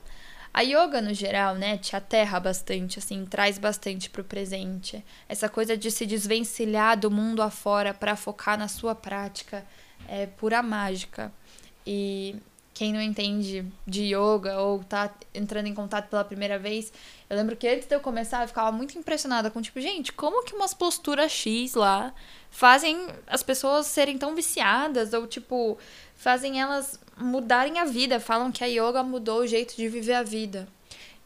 A 0.54 0.60
yoga, 0.64 1.02
no 1.02 1.14
geral, 1.14 1.56
né, 1.56 1.78
te 1.78 1.96
aterra 1.96 2.42
bastante, 2.42 3.00
assim, 3.00 3.25
traz 3.25 3.58
bastante 3.58 4.10
pro 4.10 4.22
presente. 4.22 5.02
Essa 5.30 5.48
coisa 5.48 5.78
de 5.78 5.90
se 5.90 6.06
desvencilhar 6.06 7.00
do 7.00 7.10
mundo 7.10 7.42
afora 7.42 7.94
para 7.94 8.18
focar 8.18 8.58
na 8.58 8.68
sua 8.68 8.94
prática 8.94 9.66
é 10.10 10.25
pura 10.25 10.62
mágica. 10.62 11.32
E 11.88 12.36
quem 12.75 12.91
não 12.91 13.01
entende 13.01 13.65
de 13.88 14.13
yoga 14.13 14.60
ou 14.60 14.84
tá 14.84 15.10
entrando 15.34 15.67
em 15.67 15.74
contato 15.74 16.10
pela 16.10 16.25
primeira 16.25 16.60
vez, 16.60 16.91
eu 17.29 17.38
lembro 17.38 17.55
que 17.55 17.65
antes 17.65 17.88
de 17.88 17.96
eu 17.96 18.01
começar 18.01 18.44
eu 18.44 18.50
ficava 18.50 18.70
muito 18.70 19.00
impressionada 19.00 19.50
com 19.50 19.62
tipo, 19.62 19.79
gente, 19.79 20.12
como 20.12 20.44
que 20.44 20.53
umas 20.53 20.74
posturas 20.74 21.32
X 21.32 21.74
lá 21.74 22.13
fazem 22.51 23.08
as 23.27 23.41
pessoas 23.41 23.88
serem 23.88 24.17
tão 24.17 24.36
viciadas 24.36 25.13
ou 25.13 25.25
tipo, 25.25 25.77
fazem 26.17 26.60
elas 26.60 27.00
mudarem 27.17 27.79
a 27.79 27.86
vida, 27.86 28.20
falam 28.20 28.51
que 28.51 28.62
a 28.62 28.67
yoga 28.67 29.01
mudou 29.01 29.39
o 29.39 29.48
jeito 29.48 29.74
de 29.77 29.88
viver 29.88 30.13
a 30.13 30.24
vida. 30.24 30.67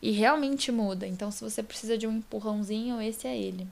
E 0.02 0.12
realmente 0.12 0.72
muda. 0.72 1.06
Então, 1.06 1.30
se 1.32 1.44
você 1.44 1.62
precisa 1.62 1.98
de 1.98 2.08
um 2.08 2.18
empurrãozinho, 2.18 3.02
esse 3.02 3.28
é 3.28 3.36
ele. 3.36 3.68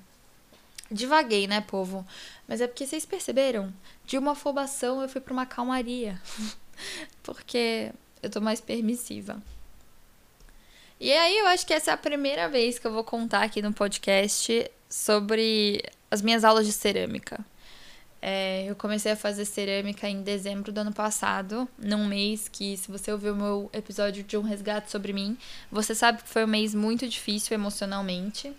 Divaguei, 0.91 1.47
né, 1.47 1.61
povo? 1.61 2.05
Mas 2.47 2.59
é 2.59 2.67
porque 2.67 2.85
vocês 2.85 3.05
perceberam? 3.05 3.71
De 4.03 4.17
uma 4.17 4.31
afobação 4.31 5.01
eu 5.01 5.07
fui 5.07 5.21
para 5.21 5.31
uma 5.31 5.45
calmaria. 5.45 6.19
porque 7.23 7.91
eu 8.21 8.29
tô 8.29 8.41
mais 8.41 8.61
permissiva. 8.61 9.41
E 10.99 11.11
aí 11.11 11.37
eu 11.37 11.47
acho 11.47 11.65
que 11.65 11.73
essa 11.73 11.91
é 11.91 11.93
a 11.93 11.97
primeira 11.97 12.49
vez 12.49 12.79
que 12.79 12.87
eu 12.87 12.91
vou 12.91 13.03
contar 13.03 13.43
aqui 13.43 13.61
no 13.61 13.71
podcast 13.71 14.69
sobre 14.89 15.83
as 16.09 16.21
minhas 16.21 16.43
aulas 16.43 16.65
de 16.65 16.71
cerâmica. 16.71 17.45
É, 18.19 18.65
eu 18.67 18.75
comecei 18.75 19.11
a 19.11 19.15
fazer 19.15 19.45
cerâmica 19.45 20.09
em 20.09 20.23
dezembro 20.23 20.71
do 20.71 20.79
ano 20.79 20.91
passado, 20.91 21.69
num 21.77 22.07
mês 22.07 22.47
que, 22.47 22.75
se 22.75 22.89
você 22.89 23.11
ouviu 23.11 23.33
o 23.33 23.35
meu 23.35 23.69
episódio 23.71 24.23
de 24.23 24.35
Um 24.35 24.41
Resgate 24.41 24.89
sobre 24.89 25.13
mim, 25.13 25.37
você 25.71 25.93
sabe 25.93 26.23
que 26.23 26.29
foi 26.29 26.43
um 26.43 26.47
mês 26.47 26.73
muito 26.73 27.07
difícil 27.07 27.53
emocionalmente. 27.53 28.51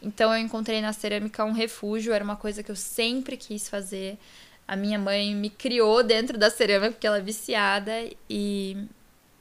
Então 0.00 0.32
eu 0.32 0.38
encontrei 0.38 0.80
na 0.80 0.92
cerâmica 0.92 1.44
um 1.44 1.52
refúgio, 1.52 2.12
era 2.12 2.24
uma 2.24 2.36
coisa 2.36 2.62
que 2.62 2.70
eu 2.70 2.76
sempre 2.76 3.36
quis 3.36 3.68
fazer. 3.68 4.18
A 4.66 4.76
minha 4.76 4.98
mãe 4.98 5.34
me 5.34 5.50
criou 5.50 6.02
dentro 6.02 6.38
da 6.38 6.50
cerâmica 6.50 6.92
porque 6.92 7.06
ela 7.06 7.18
é 7.18 7.22
viciada 7.22 7.92
e 8.28 8.76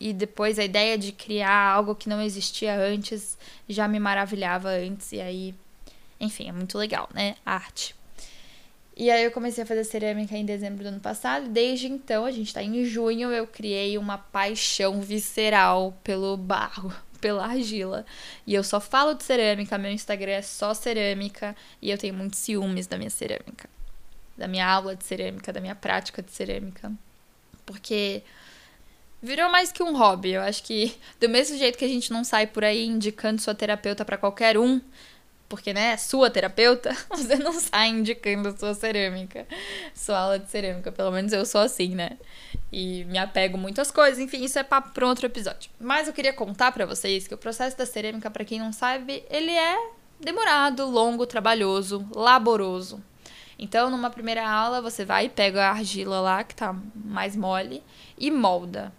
e 0.01 0.13
depois 0.13 0.57
a 0.57 0.63
ideia 0.63 0.97
de 0.97 1.11
criar 1.11 1.73
algo 1.73 1.93
que 1.93 2.09
não 2.09 2.19
existia 2.19 2.75
antes 2.75 3.37
já 3.69 3.87
me 3.87 3.99
maravilhava 3.99 4.69
antes 4.69 5.11
e 5.11 5.21
aí, 5.21 5.53
enfim, 6.19 6.49
é 6.49 6.51
muito 6.51 6.75
legal, 6.75 7.07
né? 7.13 7.35
Arte. 7.45 7.95
E 8.97 9.11
aí 9.11 9.23
eu 9.23 9.31
comecei 9.31 9.63
a 9.63 9.67
fazer 9.67 9.83
cerâmica 9.83 10.35
em 10.35 10.43
dezembro 10.43 10.83
do 10.83 10.87
ano 10.87 10.99
passado, 10.99 11.45
e 11.45 11.49
desde 11.49 11.87
então, 11.87 12.25
a 12.25 12.31
gente 12.31 12.51
tá 12.53 12.63
em 12.63 12.83
junho, 12.83 13.31
eu 13.31 13.45
criei 13.45 13.95
uma 13.97 14.17
paixão 14.17 15.01
visceral 15.01 15.95
pelo 16.03 16.35
barro, 16.35 16.91
pela 17.21 17.45
argila. 17.45 18.03
E 18.45 18.55
eu 18.55 18.63
só 18.63 18.79
falo 18.79 19.13
de 19.13 19.23
cerâmica, 19.23 19.77
meu 19.77 19.91
Instagram 19.91 20.33
é 20.33 20.41
só 20.41 20.73
cerâmica, 20.73 21.55
e 21.81 21.91
eu 21.91 21.97
tenho 21.97 22.15
muitos 22.15 22.39
ciúmes 22.39 22.87
da 22.87 22.97
minha 22.97 23.09
cerâmica 23.09 23.69
da 24.41 24.47
minha 24.47 24.67
aula 24.67 24.95
de 24.95 25.05
cerâmica, 25.05 25.53
da 25.53 25.61
minha 25.61 25.75
prática 25.75 26.19
de 26.21 26.31
cerâmica. 26.31 26.91
Porque 27.63 28.23
virou 29.21 29.51
mais 29.51 29.71
que 29.71 29.83
um 29.83 29.95
hobby. 29.95 30.31
Eu 30.31 30.41
acho 30.41 30.63
que 30.63 30.97
do 31.19 31.29
mesmo 31.29 31.57
jeito 31.57 31.77
que 31.77 31.85
a 31.85 31.87
gente 31.87 32.11
não 32.11 32.23
sai 32.23 32.47
por 32.47 32.63
aí 32.63 32.87
indicando 32.87 33.39
sua 33.39 33.53
terapeuta 33.53 34.03
para 34.03 34.17
qualquer 34.17 34.57
um, 34.57 34.81
porque 35.47 35.73
né, 35.73 35.95
sua 35.95 36.31
terapeuta, 36.31 36.95
você 37.09 37.35
não 37.35 37.53
sai 37.53 37.89
indicando 37.89 38.57
sua 38.57 38.73
cerâmica, 38.73 39.45
sua 39.93 40.17
aula 40.17 40.39
de 40.39 40.49
cerâmica, 40.49 40.91
pelo 40.91 41.11
menos 41.11 41.31
eu 41.31 41.45
sou 41.45 41.61
assim, 41.61 41.89
né? 41.89 42.17
E 42.71 43.03
me 43.05 43.19
apego 43.19 43.59
muito 43.59 43.79
às 43.79 43.91
coisas, 43.91 44.17
enfim, 44.17 44.43
isso 44.43 44.57
é 44.57 44.63
papo 44.63 44.89
para 44.89 45.05
outro 45.05 45.27
episódio. 45.27 45.69
Mas 45.79 46.07
eu 46.07 46.13
queria 46.13 46.33
contar 46.33 46.71
para 46.71 46.87
vocês 46.87 47.27
que 47.27 47.35
o 47.35 47.37
processo 47.37 47.77
da 47.77 47.85
cerâmica, 47.85 48.31
para 48.31 48.43
quem 48.43 48.57
não 48.57 48.73
sabe, 48.73 49.23
ele 49.29 49.51
é 49.51 49.91
demorado, 50.19 50.89
longo, 50.89 51.27
trabalhoso, 51.27 52.07
laboroso. 52.15 53.03
Então, 53.63 53.91
numa 53.91 54.09
primeira 54.09 54.49
aula, 54.49 54.81
você 54.81 55.05
vai 55.05 55.25
e 55.25 55.29
pega 55.29 55.67
a 55.67 55.69
argila 55.69 56.19
lá, 56.19 56.43
que 56.43 56.55
tá 56.55 56.75
mais 56.95 57.35
mole, 57.35 57.83
e 58.17 58.31
molda. 58.31 58.91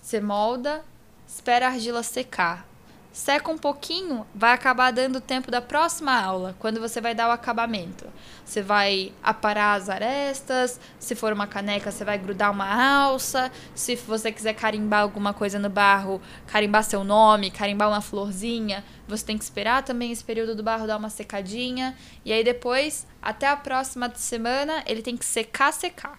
Você 0.00 0.22
molda, 0.22 0.82
espera 1.28 1.66
a 1.66 1.68
argila 1.68 2.02
secar. 2.02 2.66
Seca 3.14 3.48
um 3.48 3.56
pouquinho, 3.56 4.26
vai 4.34 4.52
acabar 4.52 4.90
dando 4.90 5.20
tempo 5.20 5.48
da 5.48 5.62
próxima 5.62 6.20
aula, 6.20 6.56
quando 6.58 6.80
você 6.80 7.00
vai 7.00 7.14
dar 7.14 7.28
o 7.28 7.30
acabamento. 7.30 8.08
Você 8.44 8.60
vai 8.60 9.12
aparar 9.22 9.74
as 9.74 9.88
arestas, 9.88 10.80
se 10.98 11.14
for 11.14 11.32
uma 11.32 11.46
caneca, 11.46 11.92
você 11.92 12.04
vai 12.04 12.18
grudar 12.18 12.50
uma 12.50 12.66
alça. 13.04 13.52
Se 13.72 13.94
você 13.94 14.32
quiser 14.32 14.54
carimbar 14.54 15.02
alguma 15.02 15.32
coisa 15.32 15.60
no 15.60 15.70
barro, 15.70 16.20
carimbar 16.48 16.82
seu 16.82 17.04
nome, 17.04 17.52
carimbar 17.52 17.88
uma 17.88 18.00
florzinha, 18.00 18.84
você 19.06 19.24
tem 19.24 19.38
que 19.38 19.44
esperar 19.44 19.84
também 19.84 20.10
esse 20.10 20.24
período 20.24 20.56
do 20.56 20.64
barro 20.64 20.84
dar 20.84 20.96
uma 20.96 21.08
secadinha. 21.08 21.96
E 22.24 22.32
aí 22.32 22.42
depois, 22.42 23.06
até 23.22 23.46
a 23.46 23.56
próxima 23.56 24.12
semana, 24.16 24.82
ele 24.86 25.02
tem 25.02 25.16
que 25.16 25.24
secar, 25.24 25.72
secar. 25.72 26.18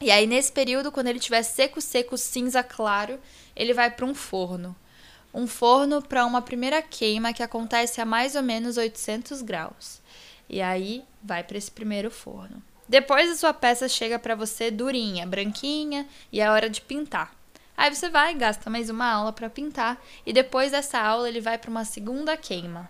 E 0.00 0.10
aí 0.10 0.26
nesse 0.26 0.50
período, 0.50 0.90
quando 0.90 1.06
ele 1.06 1.20
tiver 1.20 1.44
seco, 1.44 1.80
seco, 1.80 2.18
cinza 2.18 2.64
claro, 2.64 3.16
ele 3.54 3.72
vai 3.72 3.92
para 3.92 4.04
um 4.04 4.12
forno 4.12 4.74
um 5.36 5.46
forno 5.46 6.00
para 6.00 6.24
uma 6.24 6.40
primeira 6.40 6.80
queima 6.80 7.30
que 7.30 7.42
acontece 7.42 8.00
a 8.00 8.06
mais 8.06 8.34
ou 8.34 8.42
menos 8.42 8.78
800 8.78 9.42
graus. 9.42 10.00
E 10.48 10.62
aí 10.62 11.04
vai 11.22 11.44
para 11.44 11.58
esse 11.58 11.70
primeiro 11.70 12.10
forno. 12.10 12.62
Depois 12.88 13.30
a 13.30 13.34
sua 13.34 13.52
peça 13.52 13.86
chega 13.86 14.18
para 14.18 14.34
você 14.34 14.70
durinha, 14.70 15.26
branquinha 15.26 16.06
e 16.32 16.40
é 16.40 16.50
hora 16.50 16.70
de 16.70 16.80
pintar. 16.80 17.34
Aí 17.76 17.94
você 17.94 18.08
vai, 18.08 18.34
gasta 18.34 18.70
mais 18.70 18.88
uma 18.88 19.12
aula 19.12 19.30
para 19.30 19.50
pintar 19.50 20.02
e 20.24 20.32
depois 20.32 20.72
dessa 20.72 20.98
aula 20.98 21.28
ele 21.28 21.42
vai 21.42 21.58
para 21.58 21.70
uma 21.70 21.84
segunda 21.84 22.34
queima. 22.34 22.88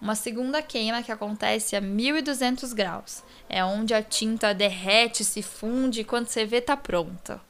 Uma 0.00 0.14
segunda 0.14 0.62
queima 0.62 1.02
que 1.02 1.12
acontece 1.12 1.76
a 1.76 1.82
1200 1.82 2.72
graus. 2.72 3.22
É 3.46 3.62
onde 3.62 3.92
a 3.92 4.02
tinta 4.02 4.54
derrete, 4.54 5.22
se 5.22 5.42
funde 5.42 6.00
e 6.00 6.04
quando 6.04 6.28
você 6.28 6.46
vê 6.46 6.62
tá 6.62 6.78
pronta. 6.78 7.42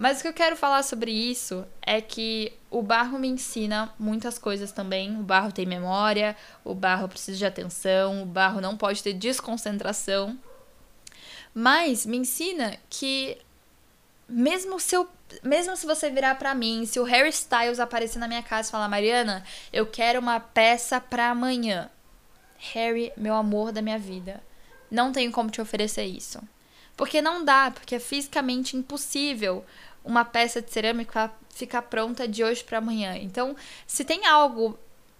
Mas 0.00 0.18
o 0.18 0.22
que 0.22 0.28
eu 0.28 0.32
quero 0.32 0.56
falar 0.56 0.82
sobre 0.82 1.12
isso 1.12 1.62
é 1.82 2.00
que 2.00 2.54
o 2.70 2.80
barro 2.80 3.18
me 3.18 3.28
ensina 3.28 3.92
muitas 3.98 4.38
coisas 4.38 4.72
também. 4.72 5.14
O 5.20 5.22
barro 5.22 5.52
tem 5.52 5.66
memória, 5.66 6.34
o 6.64 6.74
barro 6.74 7.06
precisa 7.06 7.36
de 7.36 7.44
atenção, 7.44 8.22
o 8.22 8.24
barro 8.24 8.62
não 8.62 8.78
pode 8.78 9.02
ter 9.02 9.12
desconcentração. 9.12 10.38
Mas 11.52 12.06
me 12.06 12.16
ensina 12.16 12.78
que 12.88 13.36
mesmo 14.26 14.80
se 14.80 14.96
eu, 14.96 15.06
mesmo 15.42 15.76
se 15.76 15.84
você 15.84 16.08
virar 16.08 16.36
para 16.36 16.54
mim, 16.54 16.86
se 16.86 16.98
o 16.98 17.04
Harry 17.04 17.28
Styles 17.28 17.78
aparecer 17.78 18.18
na 18.18 18.26
minha 18.26 18.42
casa 18.42 18.70
e 18.70 18.72
falar: 18.72 18.88
"Mariana, 18.88 19.44
eu 19.70 19.86
quero 19.86 20.18
uma 20.18 20.40
peça 20.40 20.98
para 20.98 21.28
amanhã". 21.28 21.90
Harry, 22.72 23.12
meu 23.18 23.34
amor 23.34 23.70
da 23.70 23.82
minha 23.82 23.98
vida, 23.98 24.42
não 24.90 25.12
tenho 25.12 25.30
como 25.30 25.50
te 25.50 25.60
oferecer 25.60 26.04
isso. 26.04 26.40
Porque 27.00 27.22
não 27.22 27.42
dá, 27.42 27.70
porque 27.70 27.94
é 27.94 27.98
fisicamente 27.98 28.76
impossível 28.76 29.64
uma 30.04 30.24
peça 30.24 30.62
de 30.62 30.70
cerâmica 30.70 31.30
ficar 31.54 31.82
pronta 31.82 32.26
de 32.26 32.42
hoje 32.42 32.64
para 32.64 32.78
amanhã. 32.78 33.16
Então, 33.16 33.54
se 33.86 34.04
tem 34.04 34.26
algo 34.26 34.78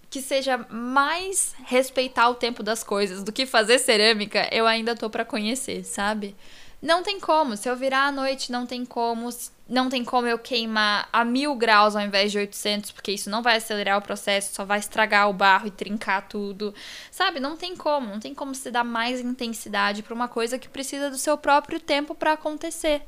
que 0.09 0.21
seja 0.21 0.57
mais 0.69 1.55
respeitar 1.65 2.29
o 2.29 2.35
tempo 2.35 2.61
das 2.61 2.83
coisas 2.83 3.23
do 3.23 3.31
que 3.31 3.45
fazer 3.45 3.79
cerâmica, 3.79 4.49
eu 4.51 4.67
ainda 4.67 4.95
tô 4.95 5.09
para 5.09 5.23
conhecer, 5.23 5.85
sabe? 5.85 6.35
Não 6.81 7.03
tem 7.03 7.19
como. 7.19 7.55
Se 7.55 7.69
eu 7.69 7.75
virar 7.75 8.07
à 8.07 8.11
noite, 8.11 8.51
não 8.51 8.65
tem 8.65 8.83
como. 8.83 9.29
Não 9.69 9.87
tem 9.87 10.03
como 10.03 10.27
eu 10.27 10.39
queimar 10.39 11.07
a 11.13 11.23
mil 11.23 11.55
graus 11.55 11.95
ao 11.95 12.01
invés 12.01 12.31
de 12.31 12.39
800, 12.39 12.91
porque 12.91 13.11
isso 13.11 13.29
não 13.29 13.43
vai 13.43 13.57
acelerar 13.57 13.99
o 13.99 14.01
processo, 14.01 14.55
só 14.55 14.65
vai 14.65 14.79
estragar 14.79 15.29
o 15.29 15.33
barro 15.33 15.67
e 15.67 15.71
trincar 15.71 16.27
tudo. 16.27 16.73
Sabe? 17.11 17.39
Não 17.39 17.55
tem 17.55 17.75
como. 17.77 18.07
Não 18.07 18.19
tem 18.19 18.33
como 18.33 18.55
se 18.55 18.71
dar 18.71 18.83
mais 18.83 19.21
intensidade 19.21 20.01
para 20.01 20.13
uma 20.13 20.27
coisa 20.27 20.57
que 20.57 20.67
precisa 20.67 21.09
do 21.09 21.17
seu 21.17 21.37
próprio 21.37 21.79
tempo 21.79 22.15
para 22.15 22.33
acontecer. 22.33 23.03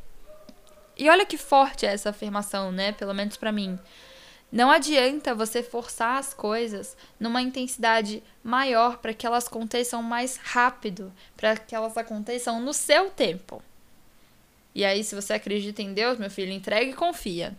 E 0.97 1.09
olha 1.09 1.25
que 1.25 1.37
forte 1.37 1.85
é 1.85 1.93
essa 1.93 2.09
afirmação, 2.09 2.71
né? 2.71 2.91
Pelo 2.91 3.13
menos 3.13 3.37
para 3.37 3.51
mim. 3.51 3.79
Não 4.51 4.69
adianta 4.69 5.33
você 5.33 5.63
forçar 5.63 6.19
as 6.19 6.31
coisas 6.31 6.95
numa 7.19 7.41
intensidade 7.41 8.21
maior 8.43 8.97
para 8.97 9.13
que 9.13 9.25
elas 9.25 9.47
aconteçam 9.47 10.03
mais 10.03 10.37
rápido, 10.37 11.11
para 11.35 11.57
que 11.57 11.73
elas 11.73 11.97
aconteçam 11.97 12.61
no 12.61 12.71
seu 12.71 13.09
tempo. 13.09 13.63
E 14.75 14.85
aí, 14.85 15.03
se 15.03 15.15
você 15.15 15.33
acredita 15.33 15.81
em 15.81 15.93
Deus, 15.93 16.19
meu 16.19 16.29
filho, 16.29 16.51
entregue 16.51 16.91
e 16.91 16.95
confia. 16.95 17.55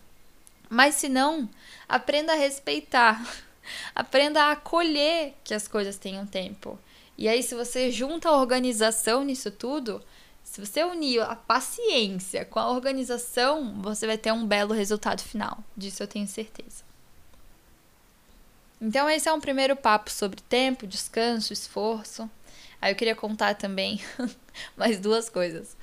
Mas 0.69 0.95
se 0.95 1.09
não, 1.09 1.49
aprenda 1.89 2.33
a 2.33 2.37
respeitar. 2.37 3.25
Aprenda 3.95 4.43
a 4.43 4.53
acolher 4.53 5.35
que 5.43 5.55
as 5.55 5.67
coisas 5.67 5.97
tenham 5.97 6.27
tempo. 6.27 6.79
E 7.17 7.27
aí, 7.27 7.43
se 7.43 7.55
você 7.55 7.91
junta 7.91 8.29
a 8.29 8.37
organização 8.37 9.25
nisso 9.25 9.51
tudo, 9.51 10.03
se 10.55 10.65
você 10.65 10.85
unir 10.85 11.21
a 11.21 11.35
paciência 11.35 12.45
com 12.45 12.61
a 12.61 12.71
organização, 12.71 13.83
você 13.83 14.07
vai 14.07 14.17
ter 14.17 14.33
um 14.33 14.47
belo 14.47 14.73
resultado 14.73 15.21
final. 15.21 15.59
Disso 15.77 16.01
eu 16.01 16.07
tenho 16.07 16.29
certeza. 16.29 16.85
Então, 18.81 19.11
esse 19.11 19.29
é 19.29 19.33
um 19.33 19.41
primeiro 19.41 19.75
papo 19.75 20.13
sobre 20.13 20.41
tempo, 20.43 20.87
descanso, 20.87 21.53
esforço. 21.53 22.31
Aí 22.81 22.93
eu 22.93 22.97
queria 22.97 23.17
contar 23.17 23.57
também 23.57 24.01
mais 24.79 25.01
duas 25.01 25.29
coisas. 25.29 25.77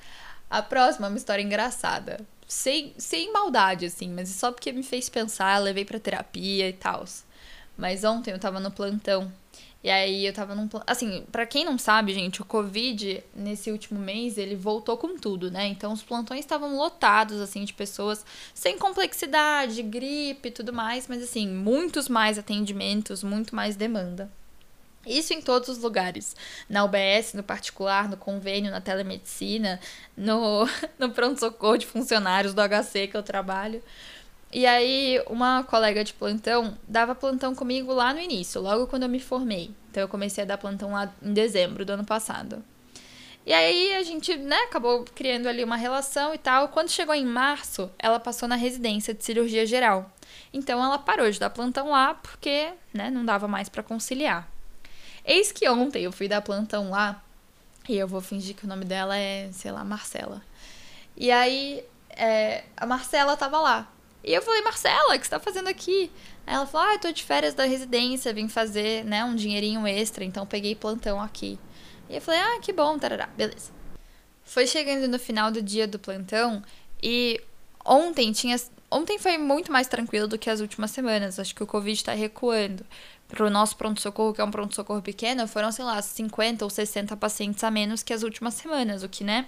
A 0.48 0.62
próxima 0.62 1.06
é 1.06 1.10
uma 1.10 1.18
história 1.18 1.42
engraçada. 1.42 2.18
Sem, 2.48 2.94
sem 2.96 3.30
maldade, 3.30 3.84
assim, 3.84 4.08
mas 4.08 4.30
só 4.30 4.50
porque 4.50 4.72
me 4.72 4.82
fez 4.82 5.10
pensar, 5.10 5.58
levei 5.58 5.84
pra 5.84 6.00
terapia 6.00 6.66
e 6.66 6.72
tal. 6.72 7.04
Mas 7.76 8.04
ontem 8.04 8.30
eu 8.30 8.38
tava 8.38 8.58
no 8.58 8.70
plantão 8.70 9.30
e 9.84 9.90
aí 9.90 10.24
eu 10.26 10.32
tava 10.32 10.54
num. 10.54 10.68
Assim, 10.86 11.24
para 11.32 11.44
quem 11.44 11.64
não 11.64 11.76
sabe, 11.76 12.14
gente, 12.14 12.40
o 12.40 12.44
Covid, 12.44 13.22
nesse 13.34 13.70
último 13.72 13.98
mês, 13.98 14.38
ele 14.38 14.54
voltou 14.54 14.96
com 14.96 15.18
tudo, 15.18 15.50
né? 15.50 15.66
Então 15.66 15.92
os 15.92 16.02
plantões 16.02 16.40
estavam 16.40 16.76
lotados, 16.76 17.40
assim, 17.40 17.64
de 17.64 17.74
pessoas 17.74 18.24
sem 18.54 18.78
complexidade, 18.78 19.82
gripe 19.82 20.48
e 20.48 20.52
tudo 20.52 20.72
mais, 20.72 21.08
mas 21.08 21.22
assim, 21.22 21.48
muitos 21.48 22.08
mais 22.08 22.38
atendimentos, 22.38 23.24
muito 23.24 23.56
mais 23.56 23.74
demanda. 23.74 24.30
Isso 25.04 25.34
em 25.34 25.42
todos 25.42 25.68
os 25.68 25.78
lugares. 25.78 26.36
Na 26.68 26.84
UBS, 26.84 27.34
no 27.34 27.42
particular, 27.42 28.08
no 28.08 28.16
convênio, 28.16 28.70
na 28.70 28.80
telemedicina, 28.80 29.80
no, 30.16 30.64
no 30.96 31.10
pronto-socorro 31.10 31.76
de 31.76 31.86
funcionários 31.86 32.54
do 32.54 32.62
HC 32.62 33.08
que 33.08 33.16
eu 33.16 33.22
trabalho. 33.22 33.82
E 34.52 34.66
aí, 34.66 35.22
uma 35.28 35.64
colega 35.64 36.04
de 36.04 36.12
plantão 36.12 36.76
dava 36.86 37.14
plantão 37.14 37.54
comigo 37.54 37.92
lá 37.92 38.12
no 38.12 38.20
início, 38.20 38.60
logo 38.60 38.86
quando 38.86 39.04
eu 39.04 39.08
me 39.08 39.18
formei. 39.18 39.70
Então, 39.90 40.02
eu 40.02 40.08
comecei 40.08 40.44
a 40.44 40.46
dar 40.46 40.58
plantão 40.58 40.92
lá 40.92 41.10
em 41.22 41.32
dezembro 41.32 41.86
do 41.86 41.90
ano 41.94 42.04
passado. 42.04 42.62
E 43.46 43.52
aí, 43.52 43.94
a 43.94 44.02
gente, 44.02 44.36
né, 44.36 44.56
acabou 44.64 45.04
criando 45.14 45.48
ali 45.48 45.64
uma 45.64 45.76
relação 45.76 46.34
e 46.34 46.38
tal. 46.38 46.68
Quando 46.68 46.90
chegou 46.90 47.14
em 47.14 47.24
março, 47.24 47.90
ela 47.98 48.20
passou 48.20 48.46
na 48.46 48.54
residência 48.54 49.14
de 49.14 49.24
cirurgia 49.24 49.64
geral. 49.64 50.12
Então, 50.52 50.84
ela 50.84 50.98
parou 50.98 51.30
de 51.30 51.40
dar 51.40 51.50
plantão 51.50 51.90
lá 51.90 52.14
porque, 52.14 52.72
né, 52.92 53.10
não 53.10 53.24
dava 53.24 53.48
mais 53.48 53.70
para 53.70 53.82
conciliar. 53.82 54.48
Eis 55.24 55.50
que 55.50 55.68
ontem 55.68 56.04
eu 56.04 56.12
fui 56.12 56.28
dar 56.28 56.42
plantão 56.42 56.90
lá, 56.90 57.22
e 57.88 57.96
eu 57.96 58.06
vou 58.06 58.20
fingir 58.20 58.54
que 58.54 58.64
o 58.64 58.68
nome 58.68 58.84
dela 58.84 59.16
é, 59.16 59.50
sei 59.52 59.72
lá, 59.72 59.82
Marcela. 59.82 60.42
E 61.16 61.30
aí, 61.30 61.84
é, 62.10 62.64
a 62.76 62.86
Marcela 62.86 63.36
tava 63.36 63.58
lá. 63.58 63.91
E 64.24 64.32
eu 64.32 64.42
falei, 64.42 64.62
Marcela, 64.62 65.14
o 65.14 65.18
que 65.18 65.24
você 65.24 65.30
tá 65.30 65.40
fazendo 65.40 65.68
aqui? 65.68 66.10
Aí 66.46 66.54
ela 66.54 66.66
falou, 66.66 66.88
ah, 66.88 66.94
eu 66.94 66.98
tô 66.98 67.10
de 67.10 67.24
férias 67.24 67.54
da 67.54 67.64
residência, 67.64 68.32
vim 68.32 68.48
fazer, 68.48 69.04
né, 69.04 69.24
um 69.24 69.34
dinheirinho 69.34 69.86
extra, 69.86 70.24
então 70.24 70.46
peguei 70.46 70.74
plantão 70.74 71.20
aqui. 71.20 71.58
E 72.08 72.16
eu 72.16 72.20
falei, 72.20 72.40
ah, 72.40 72.60
que 72.60 72.72
bom, 72.72 72.98
tarará, 72.98 73.26
beleza. 73.26 73.72
Foi 74.44 74.66
chegando 74.66 75.08
no 75.08 75.18
final 75.18 75.50
do 75.50 75.62
dia 75.62 75.86
do 75.86 75.98
plantão 75.98 76.62
e 77.02 77.40
ontem 77.84 78.32
tinha. 78.32 78.56
Ontem 78.90 79.18
foi 79.18 79.38
muito 79.38 79.72
mais 79.72 79.88
tranquilo 79.88 80.28
do 80.28 80.36
que 80.36 80.50
as 80.50 80.60
últimas 80.60 80.90
semanas. 80.90 81.38
Acho 81.38 81.54
que 81.54 81.62
o 81.62 81.66
Covid 81.66 82.04
tá 82.04 82.12
recuando. 82.12 82.84
Pro 83.28 83.48
nosso 83.48 83.76
pronto-socorro, 83.76 84.34
que 84.34 84.42
é 84.42 84.44
um 84.44 84.50
pronto-socorro 84.50 85.00
pequeno, 85.00 85.48
foram, 85.48 85.72
sei 85.72 85.86
lá, 85.86 86.02
50 86.02 86.66
ou 86.66 86.70
60 86.70 87.16
pacientes 87.16 87.64
a 87.64 87.70
menos 87.70 88.02
que 88.02 88.12
as 88.12 88.22
últimas 88.22 88.52
semanas, 88.52 89.02
o 89.02 89.08
que, 89.08 89.24
né, 89.24 89.46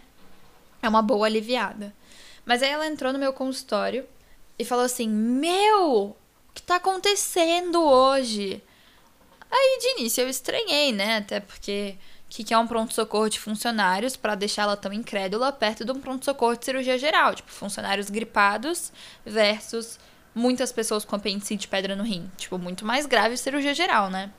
é 0.80 0.88
uma 0.88 1.02
boa 1.02 1.26
aliviada. 1.26 1.94
Mas 2.46 2.62
aí 2.62 2.70
ela 2.70 2.86
entrou 2.86 3.12
no 3.12 3.18
meu 3.18 3.34
consultório 3.34 4.06
e 4.58 4.64
falou 4.64 4.84
assim: 4.84 5.08
Meu, 5.08 5.90
o 5.90 6.16
que 6.52 6.62
tá 6.62 6.76
acontecendo 6.76 7.82
hoje? 7.82 8.62
Aí 9.50 9.78
de 9.80 10.00
início 10.00 10.22
eu 10.22 10.28
estranhei, 10.28 10.92
né? 10.92 11.18
Até 11.18 11.40
porque 11.40 11.96
que, 12.34 12.42
que 12.42 12.52
é 12.52 12.58
um 12.58 12.66
pronto-socorro 12.66 13.28
de 13.30 13.38
funcionários 13.38 14.16
para 14.16 14.34
deixar 14.34 14.62
ela 14.62 14.76
tão 14.76 14.92
incrédula 14.92 15.52
perto 15.52 15.84
de 15.84 15.92
um 15.92 16.00
pronto-socorro 16.00 16.56
de 16.56 16.64
cirurgia 16.64 16.98
geral? 16.98 17.32
Tipo, 17.32 17.48
funcionários 17.48 18.10
gripados 18.10 18.92
versus 19.24 20.00
muitas 20.34 20.72
pessoas 20.72 21.04
com 21.04 21.14
apendicite 21.14 21.68
pedra 21.68 21.94
no 21.94 22.02
rim. 22.02 22.28
Tipo, 22.36 22.58
muito 22.58 22.84
mais 22.84 23.06
grave 23.06 23.36
cirurgia 23.36 23.72
geral, 23.72 24.10
né? 24.10 24.32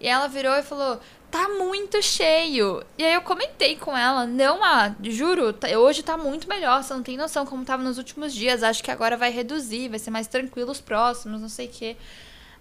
E 0.00 0.08
ela 0.08 0.26
virou 0.26 0.52
e 0.56 0.64
falou: 0.64 1.00
tá 1.30 1.48
muito 1.48 2.02
cheio. 2.02 2.82
E 2.96 3.04
aí 3.04 3.14
eu 3.14 3.22
comentei 3.22 3.76
com 3.76 3.96
ela, 3.96 4.26
não, 4.26 4.62
ah, 4.64 4.94
juro, 5.02 5.52
tá, 5.52 5.68
hoje 5.68 6.02
tá 6.02 6.16
muito 6.16 6.48
melhor, 6.48 6.82
você 6.82 6.92
não 6.94 7.02
tem 7.02 7.16
noção 7.16 7.46
como 7.46 7.64
tava 7.64 7.82
nos 7.82 7.98
últimos 7.98 8.32
dias, 8.32 8.62
acho 8.62 8.82
que 8.82 8.90
agora 8.90 9.16
vai 9.16 9.30
reduzir, 9.30 9.88
vai 9.88 9.98
ser 9.98 10.10
mais 10.10 10.26
tranquilo 10.26 10.70
os 10.70 10.80
próximos, 10.80 11.40
não 11.40 11.48
sei 11.48 11.66
o 11.66 11.70
quê. 11.70 11.96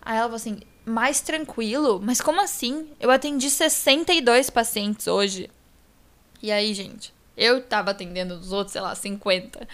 Aí 0.01 0.15
ela 0.15 0.23
falou 0.23 0.35
assim, 0.35 0.59
mais 0.85 1.19
tranquilo? 1.19 1.99
Mas 2.01 2.21
como 2.21 2.41
assim? 2.41 2.89
Eu 2.99 3.11
atendi 3.11 3.49
62 3.49 4.49
pacientes 4.49 5.07
hoje. 5.07 5.49
E 6.41 6.51
aí, 6.51 6.73
gente, 6.73 7.13
eu 7.35 7.61
tava 7.61 7.91
atendendo 7.91 8.35
os 8.35 8.53
outros, 8.53 8.71
sei 8.71 8.81
lá, 8.81 8.95
50. 8.95 9.67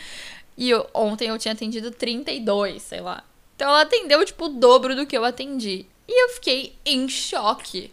E 0.58 0.70
eu, 0.70 0.90
ontem 0.94 1.30
eu 1.30 1.38
tinha 1.38 1.54
atendido 1.54 1.92
32, 1.92 2.82
sei 2.82 3.02
lá. 3.02 3.24
Então 3.56 3.70
ela 3.70 3.82
atendeu, 3.82 4.26
tipo, 4.26 4.46
o 4.46 4.50
dobro 4.50 4.96
do 4.96 5.06
que 5.06 5.16
eu 5.16 5.24
atendi. 5.24 5.86
E 6.08 6.24
eu 6.24 6.30
fiquei 6.30 6.76
em 6.86 7.08
choque. 7.08 7.92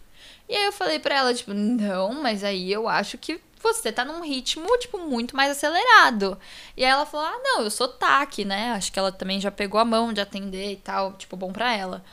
E 0.51 0.57
aí 0.57 0.65
eu 0.65 0.73
falei 0.73 0.99
pra 0.99 1.15
ela, 1.15 1.33
tipo, 1.33 1.55
não, 1.55 2.13
mas 2.21 2.43
aí 2.43 2.73
eu 2.73 2.89
acho 2.89 3.17
que 3.17 3.41
você 3.63 3.93
tá 3.93 4.05
num 4.05 4.21
ritmo, 4.21 4.67
tipo, 4.79 4.99
muito 4.99 5.37
mais 5.37 5.53
acelerado. 5.53 6.37
E 6.77 6.85
aí 6.85 6.91
ela 6.91 7.07
falou, 7.07 7.25
ah, 7.25 7.39
não, 7.41 7.63
eu 7.63 7.71
sou 7.71 7.87
TAC, 7.87 8.45
né? 8.45 8.73
Acho 8.73 8.93
que 8.93 8.99
ela 8.99 9.13
também 9.13 9.41
já 9.41 9.53
pegou 9.53 9.79
a 9.79 9.85
mão 9.85 10.13
de 10.13 10.21
atender 10.21 10.73
e 10.73 10.77
tal, 10.77 11.13
tipo, 11.13 11.37
bom 11.37 11.53
pra 11.53 11.73
ela. 11.73 12.05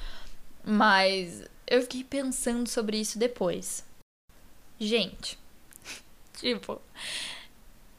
Mas 0.63 1.41
eu 1.65 1.81
fiquei 1.81 2.03
pensando 2.03 2.69
sobre 2.69 2.99
isso 2.99 3.17
depois. 3.17 3.83
Gente, 4.79 5.39
tipo, 6.37 6.79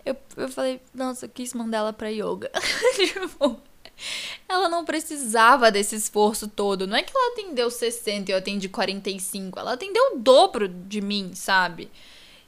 eu, 0.04 0.16
eu 0.36 0.48
falei, 0.48 0.80
nossa, 0.94 1.26
eu 1.26 1.30
quis 1.30 1.52
mandar 1.52 1.78
ela 1.78 1.92
pra 1.92 2.10
yoga. 2.10 2.48
tipo, 2.94 3.60
ela 4.48 4.68
não 4.68 4.84
precisava 4.84 5.70
desse 5.70 5.96
esforço 5.96 6.48
todo. 6.48 6.86
Não 6.86 6.96
é 6.96 7.02
que 7.02 7.12
ela 7.14 7.32
atendeu 7.32 7.70
60 7.70 8.30
e 8.30 8.34
eu 8.34 8.38
atendi 8.38 8.68
45. 8.68 9.58
Ela 9.58 9.72
atendeu 9.72 10.14
o 10.14 10.18
dobro 10.18 10.68
de 10.68 11.00
mim, 11.00 11.32
sabe? 11.34 11.90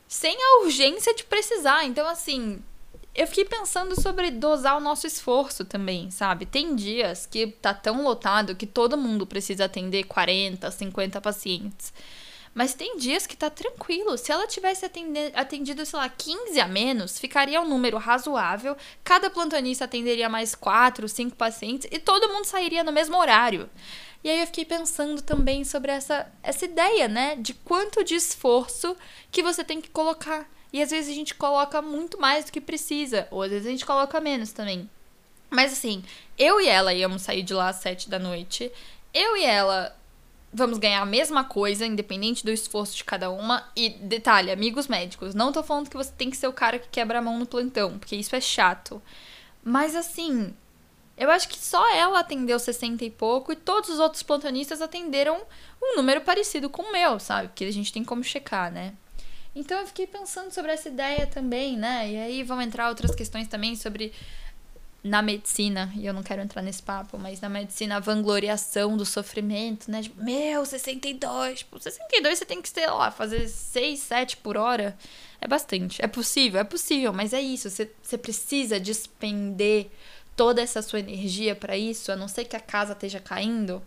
Sem 0.08 0.36
a 0.36 0.64
urgência 0.64 1.14
de 1.14 1.24
precisar. 1.24 1.84
Então, 1.84 2.06
assim, 2.06 2.62
eu 3.14 3.26
fiquei 3.26 3.44
pensando 3.44 4.00
sobre 4.00 4.30
dosar 4.30 4.76
o 4.76 4.80
nosso 4.80 5.06
esforço 5.06 5.64
também, 5.64 6.10
sabe? 6.10 6.46
Tem 6.46 6.74
dias 6.74 7.26
que 7.26 7.48
tá 7.48 7.74
tão 7.74 8.02
lotado 8.02 8.54
que 8.54 8.66
todo 8.66 8.96
mundo 8.96 9.26
precisa 9.26 9.64
atender 9.64 10.04
40, 10.04 10.70
50 10.70 11.20
pacientes. 11.20 11.92
Mas 12.52 12.74
tem 12.74 12.96
dias 12.96 13.26
que 13.26 13.36
tá 13.36 13.48
tranquilo. 13.48 14.18
Se 14.18 14.32
ela 14.32 14.46
tivesse 14.46 14.84
atendido, 15.34 15.86
sei 15.86 15.98
lá, 15.98 16.08
15 16.08 16.60
a 16.60 16.66
menos, 16.66 17.18
ficaria 17.18 17.60
um 17.60 17.68
número 17.68 17.96
razoável. 17.96 18.76
Cada 19.04 19.30
plantonista 19.30 19.84
atenderia 19.84 20.28
mais 20.28 20.54
4, 20.54 21.08
5 21.08 21.36
pacientes 21.36 21.88
e 21.90 21.98
todo 21.98 22.28
mundo 22.28 22.44
sairia 22.44 22.82
no 22.82 22.92
mesmo 22.92 23.16
horário. 23.16 23.70
E 24.22 24.28
aí 24.28 24.40
eu 24.40 24.46
fiquei 24.46 24.64
pensando 24.64 25.22
também 25.22 25.64
sobre 25.64 25.92
essa, 25.92 26.30
essa 26.42 26.64
ideia, 26.64 27.08
né? 27.08 27.36
De 27.36 27.54
quanto 27.54 28.04
de 28.04 28.14
esforço 28.14 28.96
que 29.30 29.42
você 29.42 29.64
tem 29.64 29.80
que 29.80 29.88
colocar. 29.88 30.46
E 30.72 30.82
às 30.82 30.90
vezes 30.90 31.10
a 31.10 31.14
gente 31.14 31.34
coloca 31.34 31.80
muito 31.80 32.20
mais 32.20 32.44
do 32.44 32.52
que 32.52 32.60
precisa, 32.60 33.26
ou 33.30 33.42
às 33.42 33.50
vezes 33.50 33.66
a 33.66 33.70
gente 33.70 33.86
coloca 33.86 34.20
menos 34.20 34.52
também. 34.52 34.88
Mas 35.48 35.72
assim, 35.72 36.04
eu 36.38 36.60
e 36.60 36.68
ela 36.68 36.94
íamos 36.94 37.22
sair 37.22 37.42
de 37.42 37.54
lá 37.54 37.70
às 37.70 37.76
sete 37.76 38.10
da 38.10 38.18
noite. 38.18 38.70
Eu 39.12 39.36
e 39.36 39.44
ela 39.44 39.96
vamos 40.52 40.78
ganhar 40.78 41.00
a 41.00 41.06
mesma 41.06 41.44
coisa, 41.44 41.86
independente 41.86 42.44
do 42.44 42.50
esforço 42.50 42.96
de 42.96 43.04
cada 43.04 43.30
uma. 43.30 43.68
E 43.76 43.90
detalhe, 43.90 44.50
amigos 44.50 44.88
médicos, 44.88 45.34
não 45.34 45.52
tô 45.52 45.62
falando 45.62 45.88
que 45.88 45.96
você 45.96 46.12
tem 46.12 46.30
que 46.30 46.36
ser 46.36 46.48
o 46.48 46.52
cara 46.52 46.78
que 46.78 46.88
quebra 46.88 47.18
a 47.18 47.22
mão 47.22 47.38
no 47.38 47.46
plantão, 47.46 47.98
porque 47.98 48.16
isso 48.16 48.34
é 48.34 48.40
chato. 48.40 49.00
Mas 49.62 49.94
assim, 49.94 50.54
eu 51.16 51.30
acho 51.30 51.48
que 51.48 51.58
só 51.58 51.94
ela 51.94 52.20
atendeu 52.20 52.58
60 52.58 53.04
e 53.04 53.10
pouco 53.10 53.52
e 53.52 53.56
todos 53.56 53.90
os 53.90 54.00
outros 54.00 54.22
plantonistas 54.22 54.80
atenderam 54.80 55.40
um 55.80 55.96
número 55.96 56.22
parecido 56.22 56.68
com 56.68 56.82
o 56.82 56.92
meu, 56.92 57.20
sabe? 57.20 57.48
Porque 57.48 57.64
a 57.64 57.72
gente 57.72 57.92
tem 57.92 58.02
como 58.02 58.24
checar, 58.24 58.72
né? 58.72 58.94
Então 59.54 59.78
eu 59.78 59.86
fiquei 59.86 60.06
pensando 60.06 60.50
sobre 60.52 60.72
essa 60.72 60.88
ideia 60.88 61.26
também, 61.26 61.76
né? 61.76 62.10
E 62.10 62.16
aí 62.16 62.42
vão 62.42 62.62
entrar 62.62 62.88
outras 62.88 63.14
questões 63.14 63.48
também 63.48 63.76
sobre 63.76 64.12
na 65.02 65.22
medicina, 65.22 65.90
e 65.96 66.04
eu 66.04 66.12
não 66.12 66.22
quero 66.22 66.42
entrar 66.42 66.60
nesse 66.60 66.82
papo, 66.82 67.18
mas 67.18 67.40
na 67.40 67.48
medicina 67.48 67.96
a 67.96 68.00
vangloriação 68.00 68.96
do 68.96 69.06
sofrimento, 69.06 69.90
né? 69.90 70.02
Tipo, 70.02 70.22
meu, 70.22 70.64
62, 70.64 71.60
tipo, 71.60 71.80
62 71.80 72.38
você 72.38 72.44
tem 72.44 72.60
que, 72.60 72.68
sei 72.68 72.86
lá, 72.86 73.10
fazer 73.10 73.48
6, 73.48 73.98
7 73.98 74.36
por 74.38 74.56
hora. 74.58 74.96
É 75.40 75.48
bastante. 75.48 76.04
É 76.04 76.06
possível, 76.06 76.60
é 76.60 76.64
possível, 76.64 77.12
mas 77.14 77.32
é 77.32 77.40
isso. 77.40 77.70
Você, 77.70 77.90
você 78.02 78.18
precisa 78.18 78.78
despender 78.78 79.86
toda 80.36 80.60
essa 80.60 80.82
sua 80.82 81.00
energia 81.00 81.54
para 81.54 81.76
isso, 81.76 82.12
a 82.12 82.16
não 82.16 82.28
ser 82.28 82.44
que 82.44 82.56
a 82.56 82.60
casa 82.60 82.92
esteja 82.92 83.20
caindo. 83.20 83.82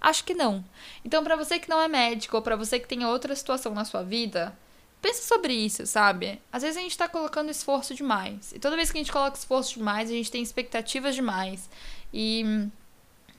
Acho 0.00 0.24
que 0.24 0.34
não. 0.34 0.64
Então, 1.04 1.22
para 1.22 1.36
você 1.36 1.58
que 1.58 1.68
não 1.68 1.80
é 1.80 1.88
médico 1.88 2.36
ou 2.36 2.42
para 2.42 2.56
você 2.56 2.80
que 2.80 2.88
tem 2.88 3.04
outra 3.04 3.34
situação 3.34 3.74
na 3.74 3.84
sua 3.84 4.02
vida, 4.02 4.56
Pensa 5.00 5.22
sobre 5.22 5.52
isso, 5.52 5.86
sabe? 5.86 6.40
Às 6.52 6.62
vezes 6.62 6.76
a 6.76 6.80
gente 6.80 6.98
tá 6.98 7.08
colocando 7.08 7.50
esforço 7.50 7.94
demais. 7.94 8.52
E 8.52 8.58
toda 8.58 8.76
vez 8.76 8.90
que 8.90 8.98
a 8.98 9.00
gente 9.00 9.12
coloca 9.12 9.38
esforço 9.38 9.74
demais, 9.74 10.10
a 10.10 10.12
gente 10.12 10.30
tem 10.30 10.42
expectativas 10.42 11.14
demais. 11.14 11.68
E. 12.12 12.68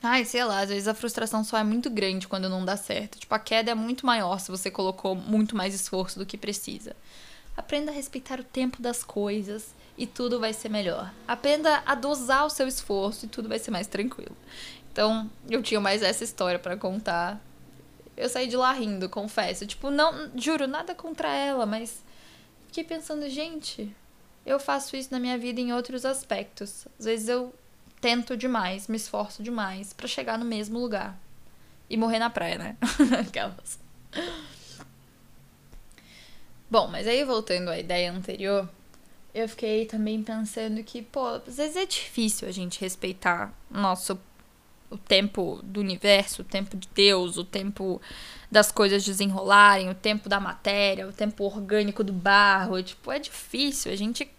Ai, 0.01 0.23
sei 0.23 0.45
lá, 0.45 0.61
às 0.61 0.69
vezes 0.69 0.87
a 0.87 0.93
frustração 0.93 1.43
só 1.43 1.57
é 1.57 1.63
muito 1.63 1.89
grande 1.89 2.25
quando 2.25 2.47
não 2.47 2.63
dá 2.63 2.77
certo. 2.77 3.19
Tipo, 3.19 3.35
a 3.35 3.39
queda 3.39 3.71
é 3.71 3.75
muito 3.75 4.05
maior 4.05 4.39
se 4.39 4.49
você 4.49 4.71
colocou 4.71 5.13
muito 5.13 5.57
mais 5.57 5.73
esforço 5.73 6.17
do 6.17 6.25
que 6.25 6.37
precisa. 6.37 6.95
Aprenda 7.57 7.91
a 7.91 7.93
respeitar 7.93 8.39
o 8.39 8.43
tempo 8.45 8.81
das 8.81 9.03
coisas 9.03 9.75
e 9.97 10.07
tudo 10.07 10.39
vai 10.39 10.53
ser 10.53 10.69
melhor. 10.69 11.11
Aprenda 11.27 11.83
a 11.85 11.93
dosar 11.95 12.45
o 12.45 12.49
seu 12.49 12.65
esforço 12.65 13.25
e 13.25 13.27
tudo 13.27 13.49
vai 13.49 13.59
ser 13.59 13.71
mais 13.71 13.87
tranquilo. 13.87 14.37
Então, 14.89 15.29
eu 15.49 15.61
tinha 15.61 15.81
mais 15.81 16.01
essa 16.01 16.23
história 16.23 16.57
para 16.57 16.77
contar 16.77 17.37
eu 18.19 18.27
saí 18.27 18.47
de 18.47 18.57
lá 18.57 18.73
rindo, 18.73 19.07
confesso. 19.07 19.65
Tipo, 19.65 19.89
não, 19.89 20.29
juro, 20.35 20.67
nada 20.67 20.93
contra 20.93 21.33
ela, 21.33 21.65
mas 21.65 22.03
fiquei 22.67 22.83
pensando, 22.83 23.27
gente, 23.29 23.95
eu 24.45 24.59
faço 24.59 24.97
isso 24.97 25.07
na 25.11 25.19
minha 25.19 25.37
vida 25.37 25.61
em 25.61 25.71
outros 25.71 26.03
aspectos. 26.03 26.85
Às 26.99 27.05
vezes 27.05 27.29
eu 27.29 27.55
tento 28.01 28.35
demais, 28.35 28.89
me 28.89 28.97
esforço 28.97 29.41
demais 29.41 29.93
para 29.93 30.05
chegar 30.05 30.37
no 30.37 30.43
mesmo 30.43 30.77
lugar 30.79 31.17
e 31.89 31.95
morrer 31.95 32.19
na 32.19 32.29
praia, 32.29 32.57
né? 32.57 32.77
Aquelas. 33.25 33.79
Bom, 36.69 36.89
mas 36.89 37.07
aí 37.07 37.23
voltando 37.23 37.69
à 37.69 37.79
ideia 37.79 38.11
anterior, 38.11 38.69
eu 39.33 39.47
fiquei 39.47 39.85
também 39.85 40.21
pensando 40.21 40.83
que, 40.83 41.01
pô, 41.01 41.25
às 41.25 41.55
vezes 41.55 41.77
é 41.77 41.85
difícil 41.85 42.49
a 42.49 42.51
gente 42.51 42.81
respeitar 42.81 43.53
nosso 43.71 44.19
o 44.89 44.97
tempo 44.97 45.59
do 45.63 45.79
universo, 45.79 46.41
o 46.41 46.45
tempo 46.45 46.75
de 46.75 46.87
Deus, 46.93 47.37
o 47.37 47.43
tempo 47.43 48.01
das 48.51 48.71
coisas 48.71 49.03
desenrolarem, 49.03 49.89
o 49.89 49.95
tempo 49.95 50.27
da 50.27 50.39
matéria, 50.39 51.07
o 51.07 51.13
tempo 51.13 51.43
orgânico 51.43 52.03
do 52.03 52.13
barro. 52.13 52.81
Tipo, 52.81 53.11
é 53.11 53.19
difícil. 53.19 53.91
A 53.91 53.95
gente 53.95 54.29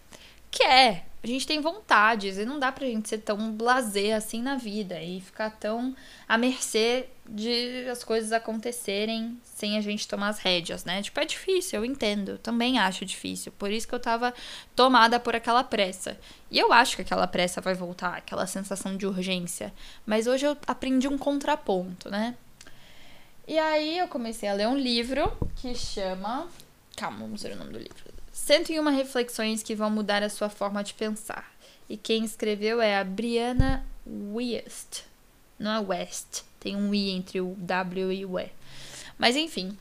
quer, 0.51 1.07
a 1.23 1.27
gente 1.27 1.45
tem 1.45 1.61
vontades 1.61 2.37
e 2.37 2.45
não 2.45 2.59
dá 2.59 2.71
pra 2.71 2.85
gente 2.85 3.07
ser 3.07 3.19
tão 3.19 3.51
blazer 3.51 4.15
assim 4.15 4.41
na 4.41 4.57
vida 4.57 4.99
e 5.01 5.21
ficar 5.21 5.51
tão 5.51 5.95
à 6.27 6.35
mercê 6.35 7.07
de 7.29 7.87
as 7.89 8.03
coisas 8.03 8.31
acontecerem 8.31 9.39
sem 9.43 9.77
a 9.77 9.81
gente 9.81 10.07
tomar 10.07 10.29
as 10.29 10.39
rédeas, 10.39 10.83
né? 10.83 11.01
Tipo, 11.01 11.19
é 11.19 11.25
difícil, 11.25 11.79
eu 11.79 11.85
entendo. 11.85 12.39
Também 12.39 12.79
acho 12.79 13.05
difícil. 13.05 13.51
Por 13.51 13.71
isso 13.71 13.87
que 13.87 13.93
eu 13.93 13.99
tava 13.99 14.33
tomada 14.75 15.19
por 15.19 15.35
aquela 15.35 15.63
pressa. 15.63 16.19
E 16.49 16.57
eu 16.57 16.73
acho 16.73 16.95
que 16.95 17.03
aquela 17.03 17.27
pressa 17.27 17.61
vai 17.61 17.75
voltar, 17.75 18.15
aquela 18.17 18.47
sensação 18.47 18.97
de 18.97 19.05
urgência. 19.05 19.71
Mas 20.05 20.25
hoje 20.25 20.47
eu 20.47 20.57
aprendi 20.65 21.07
um 21.07 21.19
contraponto, 21.19 22.09
né? 22.09 22.35
E 23.47 23.59
aí 23.59 23.99
eu 23.99 24.07
comecei 24.07 24.49
a 24.49 24.53
ler 24.53 24.67
um 24.67 24.77
livro 24.77 25.31
que 25.57 25.75
chama. 25.75 26.47
Calma, 26.97 27.19
vamos 27.19 27.43
ver 27.43 27.53
o 27.53 27.57
nome 27.57 27.73
do 27.73 27.79
livro. 27.79 28.20
101 28.41 28.83
reflexões 28.89 29.61
que 29.61 29.75
vão 29.75 29.91
mudar 29.91 30.23
a 30.23 30.29
sua 30.29 30.49
forma 30.49 30.83
de 30.83 30.95
pensar. 30.95 31.53
E 31.87 31.95
quem 31.95 32.25
escreveu 32.25 32.81
é 32.81 32.97
a 32.97 33.03
Brianna 33.03 33.85
West. 34.33 35.03
Não 35.59 35.71
é 35.71 35.79
West. 35.79 36.41
Tem 36.59 36.75
um 36.75 36.93
I 36.93 37.11
entre 37.11 37.39
o 37.39 37.53
W 37.59 38.11
e 38.11 38.25
o 38.25 38.39
E. 38.39 38.49
Mas 39.15 39.35
enfim, 39.35 39.77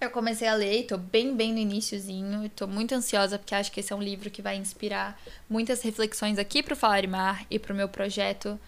eu 0.00 0.10
comecei 0.10 0.48
a 0.48 0.54
ler 0.54 0.80
e 0.80 0.82
tô 0.82 0.98
bem, 0.98 1.36
bem 1.36 1.52
no 1.52 1.60
iníciozinho. 1.60 2.44
E 2.44 2.48
tô 2.48 2.66
muito 2.66 2.92
ansiosa 2.92 3.38
porque 3.38 3.54
acho 3.54 3.70
que 3.70 3.78
esse 3.78 3.92
é 3.92 3.96
um 3.96 4.02
livro 4.02 4.30
que 4.30 4.42
vai 4.42 4.56
inspirar 4.56 5.18
muitas 5.48 5.80
reflexões 5.80 6.38
aqui 6.38 6.60
pro 6.60 6.74
Falar 6.74 7.04
e 7.04 7.06
Mar 7.06 7.46
e 7.48 7.56
pro 7.56 7.74
meu 7.74 7.88
projeto 7.88 8.58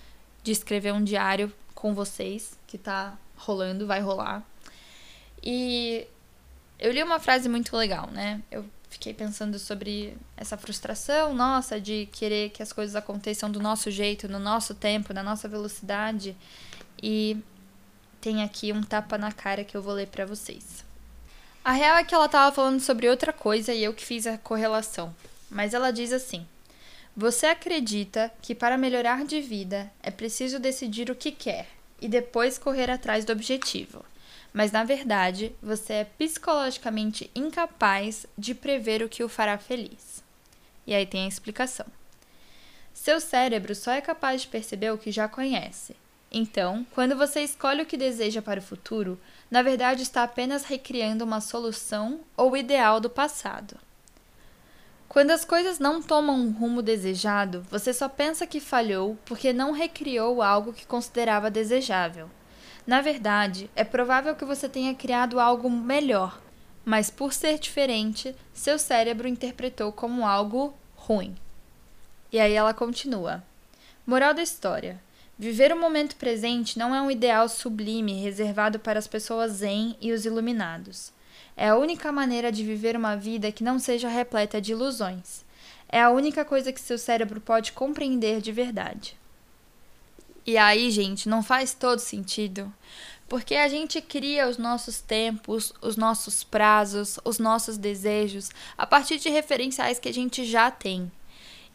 de 0.45 0.53
escrever 0.53 0.93
um 0.93 1.03
diário 1.03 1.53
com 1.75 1.93
vocês, 1.93 2.57
que 2.69 2.79
tá 2.79 3.19
rolando, 3.37 3.85
vai 3.85 4.01
rolar. 4.01 4.45
E 5.43 6.07
eu 6.79 6.93
li 6.93 7.03
uma 7.03 7.19
frase 7.19 7.49
muito 7.49 7.77
legal, 7.77 8.09
né? 8.13 8.41
Eu 8.49 8.65
fiquei 8.95 9.13
pensando 9.13 9.59
sobre 9.59 10.17
essa 10.37 10.57
frustração 10.57 11.35
nossa 11.35 11.81
de 11.81 12.07
querer 12.13 12.51
que 12.51 12.63
as 12.63 12.73
coisas 12.73 12.95
aconteçam 12.95 13.51
do 13.51 13.61
nosso 13.61 13.91
jeito, 13.91 14.29
no 14.29 14.39
nosso 14.39 14.73
tempo, 14.73 15.13
na 15.13 15.23
nossa 15.23 15.49
velocidade. 15.49 16.37
E 17.03 17.37
tem 18.21 18.43
aqui 18.45 18.73
um 18.73 18.83
tapa 18.83 19.19
na 19.19 19.33
cara 19.33 19.65
que 19.65 19.77
eu 19.77 19.83
vou 19.83 19.95
ler 19.95 20.07
para 20.07 20.25
vocês. 20.25 20.85
A 21.65 21.73
real 21.73 21.97
é 21.97 22.05
que 22.05 22.15
ela 22.15 22.29
tava 22.29 22.55
falando 22.55 22.81
sobre 22.81 23.09
outra 23.09 23.33
coisa 23.33 23.75
e 23.75 23.83
eu 23.83 23.93
que 23.93 24.05
fiz 24.05 24.29
a 24.29 24.39
correlação. 24.39 25.15
Mas 25.51 25.75
ela 25.75 25.91
diz 25.91 26.13
assim: 26.13 26.47
Você 27.17 27.47
acredita 27.47 28.33
que 28.41 28.55
para 28.55 28.79
melhorar 28.79 29.25
de 29.25 29.41
vida 29.41 29.91
é 30.03 30.11
preciso 30.11 30.61
decidir 30.61 31.11
o 31.11 31.17
que 31.17 31.33
quer 31.33 31.67
e 32.01 32.09
depois 32.09 32.59
correr 32.59 32.91
atrás 32.91 33.25
do 33.25 33.33
objetivo 33.33 34.05
mas 34.55 34.71
na 34.71 34.85
verdade 34.85 35.53
você 35.61 35.93
é 35.95 36.05
psicologicamente 36.05 37.29
incapaz 37.35 38.25
de 38.39 38.55
prever 38.55 39.03
o 39.03 39.09
que 39.09 39.25
o 39.25 39.29
fará 39.29 39.59
feliz. 39.59 40.23
E 40.87 40.95
aí 40.95 41.05
tem 41.05 41.25
a 41.25 41.29
explicação. 41.29 41.87
Seu 42.95 43.21
cérebro 43.21 43.75
só 43.75 43.91
é 43.91 44.01
capaz 44.01 44.43
de 44.43 44.49
perceber 44.49 44.93
o 44.93 44.99
que 44.99 45.11
já 45.11 45.27
conhece. 45.27 45.97
Então, 46.31 46.87
quando 46.95 47.17
você 47.17 47.41
escolhe 47.41 47.83
o 47.83 47.87
que 47.87 47.97
deseja 47.97 48.41
para 48.41 48.61
o 48.61 48.63
futuro, 48.63 49.19
na 49.51 49.61
verdade 49.63 50.03
está 50.03 50.23
apenas 50.23 50.65
recriando 50.65 51.25
uma 51.25 51.41
solução 51.41 52.21
ou 52.37 52.57
ideal 52.57 53.01
do 53.01 53.11
passado. 53.11 53.77
Quando 55.09 55.33
as 55.33 55.45
coisas 55.45 55.79
não 55.79 56.03
tomam 56.03 56.37
um 56.37 56.51
rumo 56.51 56.83
desejado, 56.83 57.65
você 57.71 57.93
só 57.93 58.09
pensa 58.09 58.47
que 58.47 58.61
falhou 58.61 59.19
porque 59.25 59.53
não 59.53 59.73
recriou 59.73 60.43
algo 60.43 60.73
que 60.73 60.87
considerava 60.87 61.51
desejável. 61.51 62.31
Na 62.87 63.01
verdade, 63.01 63.71
é 63.75 63.83
provável 63.83 64.35
que 64.35 64.45
você 64.45 64.69
tenha 64.69 64.95
criado 64.95 65.41
algo 65.41 65.71
melhor, 65.71 66.41
mas 66.85 67.11
por 67.11 67.33
ser 67.33 67.59
diferente, 67.59 68.37
seu 68.53 68.79
cérebro 68.79 69.27
interpretou 69.27 69.91
como 69.91 70.27
algo 70.27 70.75
ruim. 70.95 71.35
E 72.31 72.39
aí 72.39 72.53
ela 72.53 72.75
continua. 72.75 73.43
Moral 74.07 74.35
da 74.35 74.43
história: 74.43 75.01
Viver 75.39 75.73
o 75.73 75.81
momento 75.81 76.15
presente 76.17 76.79
não 76.79 76.95
é 76.95 77.01
um 77.01 77.11
ideal 77.11 77.49
sublime 77.49 78.21
reservado 78.21 78.79
para 78.79 78.99
as 78.99 79.07
pessoas 79.07 79.53
zen 79.53 79.97
e 80.01 80.13
os 80.13 80.25
iluminados. 80.25 81.13
É 81.57 81.69
a 81.69 81.77
única 81.77 82.13
maneira 82.13 82.53
de 82.53 82.63
viver 82.63 82.97
uma 82.97 83.17
vida 83.17 83.51
que 83.51 83.65
não 83.65 83.79
seja 83.79 84.09
repleta 84.09 84.61
de 84.61 84.73
ilusões. 84.73 85.45
É 85.89 86.01
a 86.01 86.11
única 86.11 86.45
coisa 86.45 86.73
que 86.73 86.81
seu 86.81 86.99
cérebro 86.99 87.41
pode 87.41 87.73
compreender 87.73 88.41
de 88.41 88.53
verdade. 88.53 89.17
E 90.47 90.59
aí, 90.59 90.91
gente, 90.91 91.29
não 91.29 91.43
faz 91.43 91.75
todo 91.75 91.99
sentido. 91.99 92.73
Porque 93.29 93.55
a 93.55 93.69
gente 93.69 94.01
cria 94.03 94.49
os 94.49 94.59
nossos 94.59 95.01
tempos, 95.01 95.73
os 95.81 95.97
nossos 95.97 96.45
prazos, 96.45 97.19
os 97.25 97.39
nossos 97.39 97.79
desejos 97.79 98.51
a 98.77 98.87
partir 98.87 99.19
de 99.19 99.31
referenciais 99.31 99.99
que 99.99 100.09
a 100.09 100.13
gente 100.13 100.45
já 100.45 100.71
tem. 100.71 101.11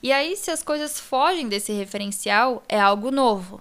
E 0.02 0.12
aí, 0.12 0.36
se 0.38 0.52
as 0.52 0.64
coisas 0.64 1.00
fogem 1.00 1.50
desse 1.50 1.74
referencial, 1.74 2.64
é 2.70 2.80
algo 2.80 3.12
novo. 3.12 3.60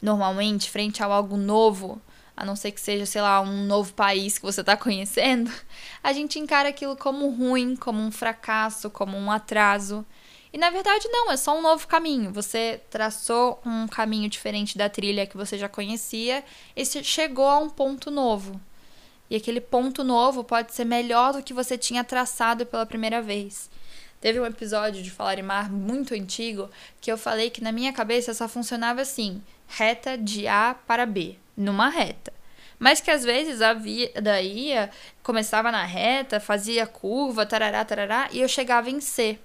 Normalmente, 0.00 0.70
frente 0.70 1.02
a 1.02 1.06
algo 1.06 1.36
novo, 1.36 2.00
a 2.36 2.44
não 2.44 2.56
ser 2.56 2.72
que 2.72 2.80
seja, 2.80 3.04
sei 3.04 3.20
lá, 3.20 3.40
um 3.40 3.64
novo 3.66 3.92
país 3.92 4.38
que 4.38 4.44
você 4.44 4.62
está 4.62 4.76
conhecendo, 4.76 5.52
a 6.02 6.12
gente 6.12 6.38
encara 6.38 6.70
aquilo 6.70 6.96
como 6.96 7.28
ruim, 7.28 7.76
como 7.76 8.00
um 8.00 8.10
fracasso, 8.10 8.88
como 8.90 9.16
um 9.16 9.30
atraso. 9.30 10.04
E 10.52 10.58
na 10.58 10.70
verdade, 10.70 11.08
não, 11.08 11.30
é 11.30 11.36
só 11.36 11.56
um 11.56 11.62
novo 11.62 11.86
caminho. 11.86 12.32
Você 12.32 12.80
traçou 12.90 13.60
um 13.64 13.86
caminho 13.86 14.28
diferente 14.28 14.76
da 14.76 14.88
trilha 14.88 15.26
que 15.26 15.36
você 15.36 15.56
já 15.56 15.68
conhecia 15.68 16.42
e 16.74 16.84
chegou 16.84 17.46
a 17.46 17.58
um 17.58 17.68
ponto 17.68 18.10
novo. 18.10 18.60
E 19.28 19.36
aquele 19.36 19.60
ponto 19.60 20.02
novo 20.02 20.42
pode 20.42 20.74
ser 20.74 20.84
melhor 20.84 21.32
do 21.32 21.42
que 21.42 21.54
você 21.54 21.78
tinha 21.78 22.02
traçado 22.02 22.66
pela 22.66 22.84
primeira 22.84 23.22
vez. 23.22 23.70
Teve 24.20 24.40
um 24.40 24.44
episódio 24.44 25.02
de 25.02 25.10
Falar 25.10 25.38
em 25.38 25.42
Mar 25.42 25.70
muito 25.70 26.14
antigo 26.14 26.68
que 27.00 27.10
eu 27.10 27.16
falei 27.16 27.48
que 27.48 27.62
na 27.62 27.72
minha 27.72 27.92
cabeça 27.92 28.34
só 28.34 28.48
funcionava 28.48 29.00
assim: 29.00 29.40
reta 29.68 30.18
de 30.18 30.48
A 30.48 30.74
para 30.86 31.06
B, 31.06 31.36
numa 31.56 31.88
reta. 31.88 32.32
Mas 32.76 33.00
que 33.00 33.10
às 33.10 33.22
vezes 33.22 33.62
a 33.62 33.72
vida 33.72 34.40
ia, 34.40 34.90
começava 35.22 35.70
na 35.70 35.84
reta, 35.84 36.40
fazia 36.40 36.86
curva, 36.86 37.46
tarará, 37.46 37.84
tarará, 37.84 38.28
e 38.32 38.40
eu 38.40 38.48
chegava 38.48 38.90
em 38.90 39.00
C. 39.00 39.38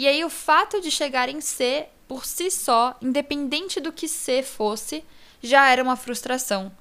E 0.00 0.08
aí 0.08 0.24
o 0.24 0.30
fato 0.30 0.80
de 0.80 0.90
chegar 0.90 1.28
em 1.28 1.42
C 1.42 1.86
por 2.08 2.24
si 2.24 2.50
só, 2.50 2.96
independente 3.02 3.82
do 3.82 3.92
que 3.92 4.08
C 4.08 4.42
fosse, 4.42 5.04
já 5.42 5.68
era 5.68 5.82
uma 5.82 5.94
frustração. 5.94 6.72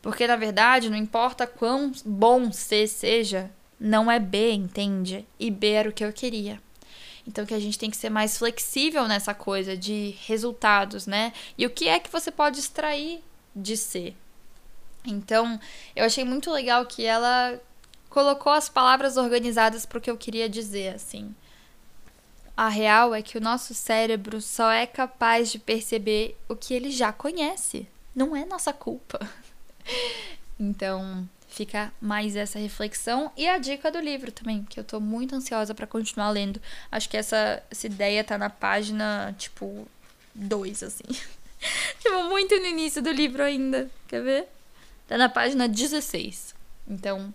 Porque 0.00 0.26
na 0.26 0.36
verdade, 0.36 0.88
não 0.88 0.96
importa 0.96 1.46
quão 1.46 1.92
bom 2.02 2.50
C 2.50 2.86
seja, 2.86 3.50
não 3.78 4.10
é 4.10 4.18
B, 4.18 4.52
entende? 4.52 5.26
E 5.38 5.50
B 5.50 5.68
era 5.68 5.90
o 5.90 5.92
que 5.92 6.02
eu 6.02 6.14
queria. 6.14 6.62
Então 7.26 7.44
que 7.44 7.52
a 7.52 7.60
gente 7.60 7.78
tem 7.78 7.90
que 7.90 7.96
ser 7.98 8.08
mais 8.08 8.38
flexível 8.38 9.06
nessa 9.06 9.34
coisa 9.34 9.76
de 9.76 10.16
resultados, 10.26 11.06
né? 11.06 11.34
E 11.58 11.66
o 11.66 11.70
que 11.70 11.86
é 11.88 12.00
que 12.00 12.10
você 12.10 12.30
pode 12.30 12.58
extrair 12.58 13.22
de 13.54 13.76
C? 13.76 14.14
Então, 15.04 15.60
eu 15.94 16.06
achei 16.06 16.24
muito 16.24 16.50
legal 16.50 16.86
que 16.86 17.04
ela 17.04 17.60
colocou 18.08 18.50
as 18.50 18.70
palavras 18.70 19.18
organizadas 19.18 19.84
para 19.84 19.98
o 19.98 20.00
que 20.00 20.10
eu 20.10 20.16
queria 20.16 20.48
dizer, 20.48 20.94
assim. 20.94 21.34
A 22.62 22.68
real 22.68 23.12
é 23.12 23.20
que 23.20 23.36
o 23.36 23.40
nosso 23.40 23.74
cérebro 23.74 24.40
só 24.40 24.70
é 24.70 24.86
capaz 24.86 25.50
de 25.50 25.58
perceber 25.58 26.38
o 26.48 26.54
que 26.54 26.72
ele 26.72 26.92
já 26.92 27.12
conhece. 27.12 27.88
Não 28.14 28.36
é 28.36 28.44
nossa 28.44 28.72
culpa. 28.72 29.18
então, 30.60 31.28
fica 31.48 31.92
mais 32.00 32.36
essa 32.36 32.60
reflexão 32.60 33.32
e 33.36 33.48
a 33.48 33.58
dica 33.58 33.90
do 33.90 33.98
livro 33.98 34.30
também, 34.30 34.62
que 34.62 34.78
eu 34.78 34.84
tô 34.84 35.00
muito 35.00 35.34
ansiosa 35.34 35.74
para 35.74 35.88
continuar 35.88 36.30
lendo. 36.30 36.62
Acho 36.88 37.08
que 37.08 37.16
essa, 37.16 37.60
essa 37.68 37.88
ideia 37.88 38.22
tá 38.22 38.38
na 38.38 38.48
página, 38.48 39.34
tipo, 39.36 39.88
2, 40.32 40.84
assim. 40.84 41.02
tipo, 41.98 42.24
muito 42.28 42.56
no 42.60 42.66
início 42.66 43.02
do 43.02 43.10
livro 43.10 43.42
ainda. 43.42 43.90
Quer 44.06 44.22
ver? 44.22 44.48
Tá 45.08 45.18
na 45.18 45.28
página 45.28 45.68
16. 45.68 46.54
Então, 46.86 47.34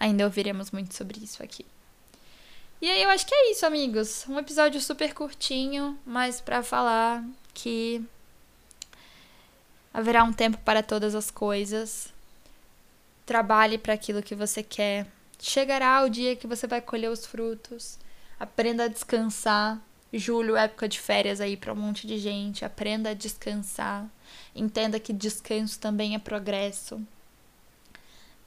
ainda 0.00 0.24
ouviremos 0.24 0.70
muito 0.70 0.94
sobre 0.94 1.22
isso 1.22 1.42
aqui. 1.42 1.66
E 2.82 2.90
aí 2.90 3.00
eu 3.00 3.10
acho 3.10 3.24
que 3.24 3.32
é 3.32 3.52
isso, 3.52 3.64
amigos. 3.64 4.26
Um 4.28 4.40
episódio 4.40 4.80
super 4.80 5.14
curtinho, 5.14 5.96
mas 6.04 6.40
para 6.40 6.64
falar 6.64 7.24
que 7.54 8.04
haverá 9.94 10.24
um 10.24 10.32
tempo 10.32 10.58
para 10.64 10.82
todas 10.82 11.14
as 11.14 11.30
coisas. 11.30 12.12
Trabalhe 13.24 13.78
para 13.78 13.94
aquilo 13.94 14.20
que 14.20 14.34
você 14.34 14.64
quer. 14.64 15.06
Chegará 15.38 16.02
o 16.02 16.10
dia 16.10 16.34
que 16.34 16.48
você 16.48 16.66
vai 16.66 16.80
colher 16.80 17.08
os 17.08 17.24
frutos. 17.24 18.00
Aprenda 18.40 18.86
a 18.86 18.88
descansar. 18.88 19.80
Julho, 20.12 20.56
época 20.56 20.88
de 20.88 20.98
férias 20.98 21.40
aí 21.40 21.56
para 21.56 21.72
um 21.72 21.76
monte 21.76 22.04
de 22.04 22.18
gente. 22.18 22.64
Aprenda 22.64 23.10
a 23.10 23.14
descansar. 23.14 24.10
Entenda 24.56 24.98
que 24.98 25.12
descanso 25.12 25.78
também 25.78 26.16
é 26.16 26.18
progresso. 26.18 27.00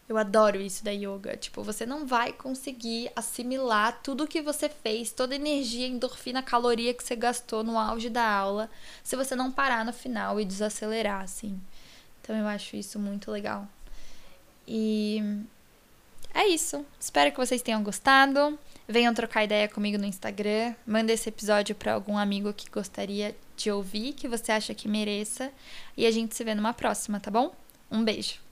Eu 0.07 0.17
adoro 0.17 0.61
isso 0.61 0.83
da 0.83 0.91
yoga. 0.91 1.35
Tipo, 1.35 1.63
você 1.63 1.85
não 1.85 2.05
vai 2.05 2.31
conseguir 2.31 3.11
assimilar 3.15 3.99
tudo 4.03 4.27
que 4.27 4.41
você 4.41 4.69
fez, 4.69 5.11
toda 5.11 5.33
a 5.33 5.35
energia, 5.35 5.87
endorfina, 5.87 6.43
caloria 6.43 6.93
que 6.93 7.03
você 7.03 7.15
gastou 7.15 7.63
no 7.63 7.77
auge 7.77 8.09
da 8.09 8.27
aula, 8.27 8.69
se 9.03 9.15
você 9.15 9.35
não 9.35 9.51
parar 9.51 9.83
no 9.83 9.91
final 9.91 10.39
e 10.39 10.45
desacelerar, 10.45 11.23
assim. 11.23 11.59
Então 12.21 12.35
eu 12.35 12.45
acho 12.45 12.75
isso 12.75 12.99
muito 12.99 13.31
legal. 13.31 13.67
E 14.67 15.21
é 16.33 16.47
isso. 16.47 16.85
Espero 16.99 17.31
que 17.31 17.37
vocês 17.37 17.61
tenham 17.61 17.81
gostado. 17.81 18.59
Venham 18.87 19.13
trocar 19.13 19.43
ideia 19.43 19.67
comigo 19.67 19.97
no 19.97 20.05
Instagram. 20.05 20.75
Manda 20.85 21.11
esse 21.11 21.29
episódio 21.29 21.73
para 21.73 21.93
algum 21.93 22.17
amigo 22.17 22.53
que 22.53 22.69
gostaria 22.69 23.35
de 23.57 23.71
ouvir, 23.71 24.13
que 24.13 24.27
você 24.27 24.51
acha 24.51 24.73
que 24.75 24.87
mereça. 24.87 25.51
E 25.97 26.05
a 26.05 26.11
gente 26.11 26.35
se 26.35 26.43
vê 26.43 26.53
numa 26.53 26.73
próxima, 26.73 27.19
tá 27.19 27.31
bom? 27.31 27.55
Um 27.89 28.03
beijo. 28.03 28.44